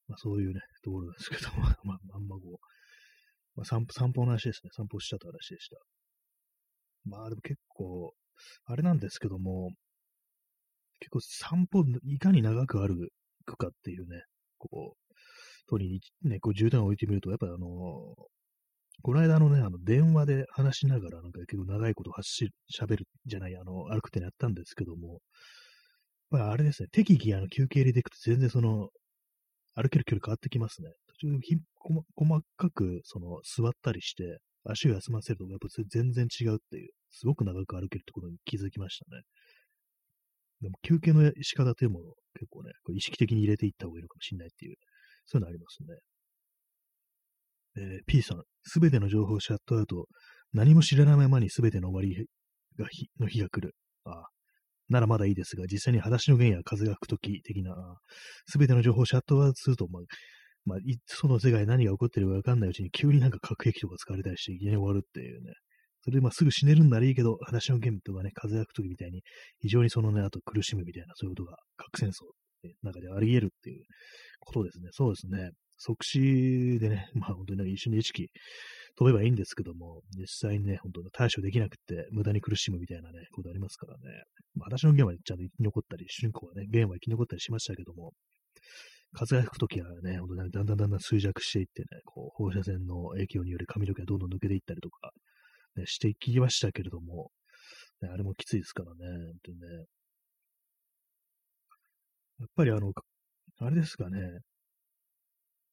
[0.08, 2.56] まあそういうね、ところですけど も、まあ、あんまこう、
[3.56, 4.70] まあ散歩、散歩の話ですね。
[4.72, 5.76] 散歩しちゃった話でした。
[7.04, 8.14] まあでも結構、
[8.64, 9.70] あれなんですけども、
[11.00, 13.10] 結構散歩、いかに長く歩
[13.44, 14.22] くかっていうね、
[14.58, 18.14] こう、とにね、こう重点を置いてみると、やっぱりあの
[19.02, 25.20] この間のね、あの、電話で話しながら、なんか結構長いこと走る、喋るじゃない、あの、歩くってやったんですけども、
[26.30, 28.90] まあ、あれですね、適宜あの休憩入れていくと全然その、
[29.74, 30.90] 歩ける距離変わってきますね。
[31.20, 31.56] 途中ひ
[32.16, 39.22] 細かく、その、座ったりして、足を休ませると、やっぱ全然違うっていう、すごく長く歩けるってことに気づきましたね。
[40.60, 44.76] でも休憩の仕方というものを結構ね、こう意識的に入れていった方がいいのかもしれないっていう、
[45.26, 45.98] そういうのありますね。
[47.76, 50.06] えー、P さん、すべての情報をシャットアウト、
[50.52, 52.26] 何も知らないままにすべての終わり
[52.78, 53.74] が日の日が来る。
[54.04, 54.28] ああ
[54.88, 57.74] ならまだいいですが、実際にはだしのゲンや風が吹くとき的な、
[58.46, 60.02] すべての情報をシャットアウトすると、まあ、
[60.64, 65.52] まあ、いつその世界何が起こってるかわかんないうちに急になんか核兵器とか使われたりしていきなり終わるっていうね。
[66.08, 69.20] それでまあすぐ死ねるんならいいけど、話の剣とかね、風吹く時みたいに、
[69.60, 72.24] 非常にそのね、あと苦しむみたいな、そういうことが核戦争
[72.64, 73.84] の中であり得るっていう
[74.40, 74.88] ことですね。
[74.92, 75.50] そうですね。
[75.76, 78.30] 即死でね、まあ本当になんか一緒に意識
[78.96, 84.00] 飛べばいいんですけども、実際にね、本当に対処できなくて無駄に苦しむみたいなね、ことありますからね。
[84.54, 88.14] まあ私のゲームはちゃんと生き残ったり、主人公はね、ゲームは生き残ったりしましたけども、
[89.12, 95.12] 風が吹くときはね、本当にだんだんだんだん衰弱していってね、こう放射線の影響により髪の毛がどんどん抜けていったりとか、
[95.78, 97.30] ね、していきましたけれども、
[98.02, 99.66] ね、あれもきついですからね、本当にね。
[102.40, 102.92] やっぱりあの、
[103.60, 104.20] あれですかね、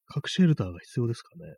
[0.07, 1.55] 核シェルターが必要ですかね。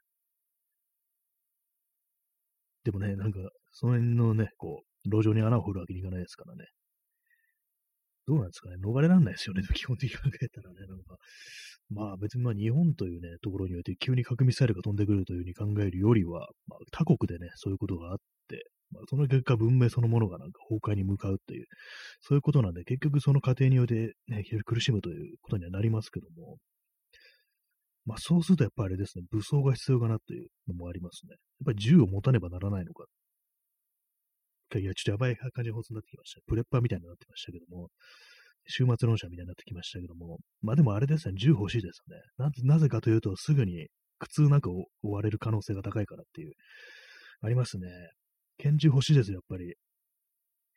[2.84, 3.40] でもね、なんか、
[3.72, 6.66] その辺のね、こう、路上に穴を掘るわけにいかないですからね。
[8.28, 8.76] どうなんですかね。
[8.84, 9.64] 逃れられないですよね。
[9.74, 10.86] 基本的に考えたらね。
[10.88, 11.18] なんか、
[11.90, 18.18] まあ別にまあ日本というね、ところにおいて急に核ミサイルが飛んでくるというふうに考えるよりは、まあ、他国でね、そういうことがあっ、
[18.92, 21.66] まあ、その結果文明そのものがなんか崩壊に向かうという、
[22.22, 26.58] そういうことなんで、結局その過程においてね、非常に苦しむということにはなりますけども、
[28.06, 31.32] まあそうするとやっぱりあれですね、武装が必要かなというのもありますね。
[31.32, 33.06] やっぱり銃を持たねばならないのか。
[34.76, 36.42] いや、ちょっとやばい感じの放送になってきました。
[36.46, 37.90] プレッパーみたいになってましたけども、
[38.70, 42.52] 終末論者みたいになってきましたけども、まあでもあれですね、銃欲しいですよね。
[42.66, 43.88] ななぜかというと、すぐに
[44.20, 44.70] 苦痛なく
[45.04, 46.54] 追われる可能性が高いからっていう、
[47.42, 47.88] ありますね。
[48.58, 49.76] 拳銃欲しいですよ、やっぱり。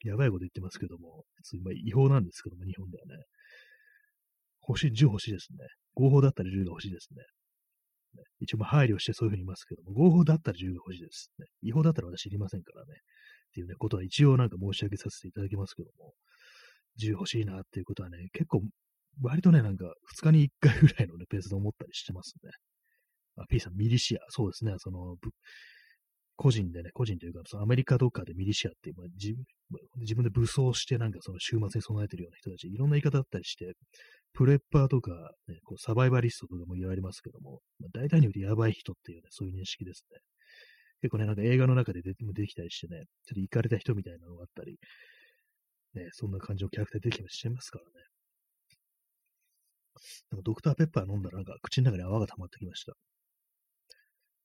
[0.05, 3.25] やばいこと言ってますけども、普通まあ違法なんですけども、日本ではね。
[4.67, 5.59] 欲しい、銃欲しいですね。
[5.95, 7.23] 合法だったら銃が欲しいですね。
[8.15, 11.47] ね一応まあ配慮してそういうふうに言いますけども、合法だったら銃が欲しいです、ね。
[11.63, 12.95] 違法だったら私いりませんからね。
[13.51, 16.15] っていうね、ことは一応なんか申し上げさせていただきますけども、
[16.97, 18.63] 銃欲しいなっていうことはね、結構、
[19.23, 22.51] 割とね、なんか2日に1回ぐらいのね、ペースで思ったりしてますね。
[23.37, 24.21] あ、P さん、ミリシア。
[24.29, 25.17] そうですね、その、
[26.41, 29.35] 個人でね、個人というか、そのアメリカどっかでミリシアって、まあ、自
[29.99, 33.75] 自分で武装してなんかその週末に備えてるような人たち、いろんな言い方だったりして、
[34.33, 35.11] プレッパーとか、
[35.49, 40.17] ね、こうサバイバリストとかも言われますけども、まあ、大体によってやばい人っていうね、そういう認識ですね。
[41.03, 44.79] 結構ね、なんか映画の中で出てきたりしてね、ちょっと行かれた人みたいなのがあったり、
[45.93, 47.91] ね、そんな感じのキャラクター出てきたりしちゃいますからね。
[50.31, 52.95] なんかドクターペッパー飲んだらなんか口の中に泡が溜まってきました。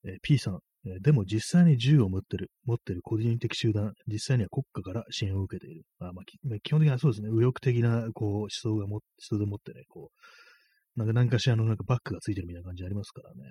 [0.05, 5.83] え、P さん、え、でも実際に銃を持ってる、持ってる個人的集団、実際には国家から支援を受けている。
[5.99, 10.11] あまあ、基本的にはそうですね、右翼的なこう思想がも、思想でもってね、こ
[10.95, 13.43] う、なんか何かしらのなんかバックがついてるみたいな感じありますからね。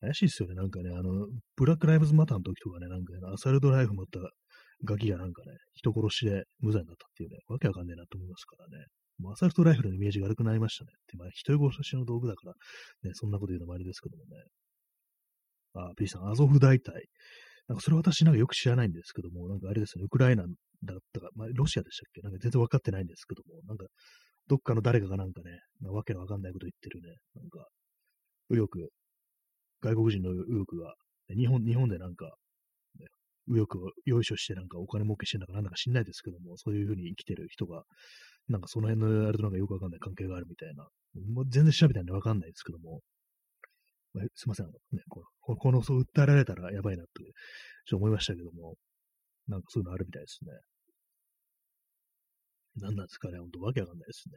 [0.00, 4.18] 怪しいですよね、なんかね、あの、ブラックライブズマターの時とかね、なんか、ね、アサルトライフ持った
[4.84, 8.86] ガキがなんかね、人殺しで無罪になったっていうね、わけわかんねえなと思いますからね。
[9.30, 10.90] アサルトライフルのイメージが悪くなりましたね。
[10.90, 12.52] って、まあ、人殺しの道具だから、
[13.04, 14.42] ね、そんなこと言うのもあれですけどもね。
[15.74, 17.06] あ、P さん、アゾフ大隊。
[17.68, 20.44] なんかそれ私なんかよく知らないんですけども、なんかあれですね、ウクライナ
[20.84, 22.20] だったか、まあ、ロシアでしたっけ？
[22.20, 23.86] なんか全然わかってないんですけども、なんか、
[24.48, 27.68] どっかの誰かがなんかね、わけのわかんないこと言ってるね、なんか、
[28.50, 28.88] 右翼、
[29.80, 30.94] 外国人の右翼が、
[31.34, 32.26] 日本、日本でなんか、
[32.98, 33.06] ね、
[33.46, 37.84] 右翼をよいしょしてなんかお金儲けしてんだかなんだか知んないですけども、そういうふうに生きてる人が、
[38.48, 40.88] なんかその辺のあれとなんかよくわかんない関係があるみたいな、
[41.32, 43.00] もう全然調べたんでわかんないですけども、
[44.14, 44.72] まあ、すいません、ね、
[45.08, 47.32] この、この、そう訴えられたらやばいなって、ちょっ
[47.90, 48.74] と思いましたけども、
[49.48, 50.52] なんかそういうのあるみたいですね。
[52.76, 54.34] 何なんですかね、ほんとわけわかんないですね。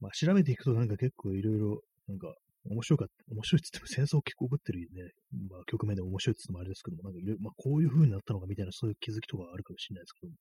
[0.00, 2.34] まあ調べていくとなんか結構いろいろ、なんか
[2.68, 4.86] 面白かった、面白いって言っても戦争を結構起こってるね、
[5.50, 10.36] まあ局面で面白いって言ってもあれですけども、なんかいろいろ、まあこういう風になったのかみたいなそういう気づきとかあるかもしれないですけども、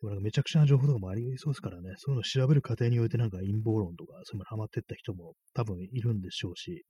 [0.00, 6.84] でもなんかめちゃくちゃな情報とかもありそうですからね、そういうのを調べる過程においてなんか陰謀論とか、そういうのハマってった人も多分いるんでしょうし、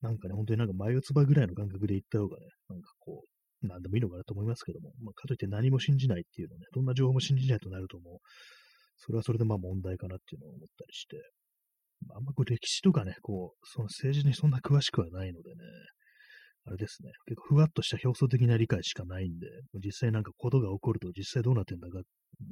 [0.00, 3.24] なんかね、本当になんか眉唾ぐらいの感覚で言った方がね、なんかこ
[3.62, 8.18] う、なんでもいいのかなと思いますけども、まあ、かといって何も信じないっていうのね、どんな情報も信じないとなるともう、
[8.98, 11.16] それはそれでまあ問題かなっていうのを思ったりして、
[12.14, 15.56] あんまこう歴史とかね、こう、その政治にそんな詳しくはないのでね、
[16.66, 19.46] あれですね、結構ふわっとした表層的な理解しかないんで、
[19.84, 22.00] 実際なんかことが起こると実際どうなってんだか、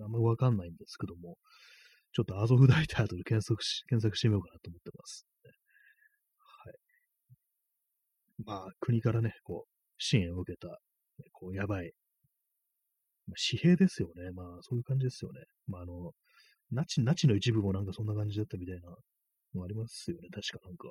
[0.05, 1.37] あんまわかんないんですけども、
[2.13, 5.27] ちょっとアゾフ大隊後で検索し、検索してみようかなと思ってます。
[6.65, 6.75] はい。
[8.45, 10.79] まあ、国からね、こう、支援を受けた、
[11.33, 11.93] こう、やばい、
[13.27, 14.31] まあ、紙幣ですよね。
[14.33, 15.41] まあ、そういう感じですよね。
[15.67, 16.13] まあ、あの、
[16.71, 18.91] ナチ、ナチの一部もなんかそんな感じだったみたいな
[19.55, 20.29] のありますよね。
[20.31, 20.89] 確かなんか。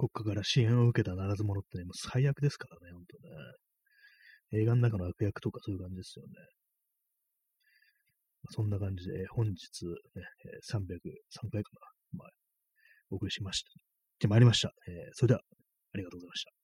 [0.00, 4.62] 国家から支援を受けたならず者ってね、もう最悪ですからね、ほんとね。
[4.62, 6.32] 映画の中の悪役とかそういう感じですよね。
[8.48, 10.22] そんな感じで、本日、ね、
[10.72, 11.70] 303回か
[12.14, 12.18] な。
[12.18, 12.28] まあ、
[13.10, 13.68] お送りしました。
[14.20, 14.72] じゃ参りました。
[14.88, 15.40] えー、それでは、
[15.92, 16.59] ありがとうございました。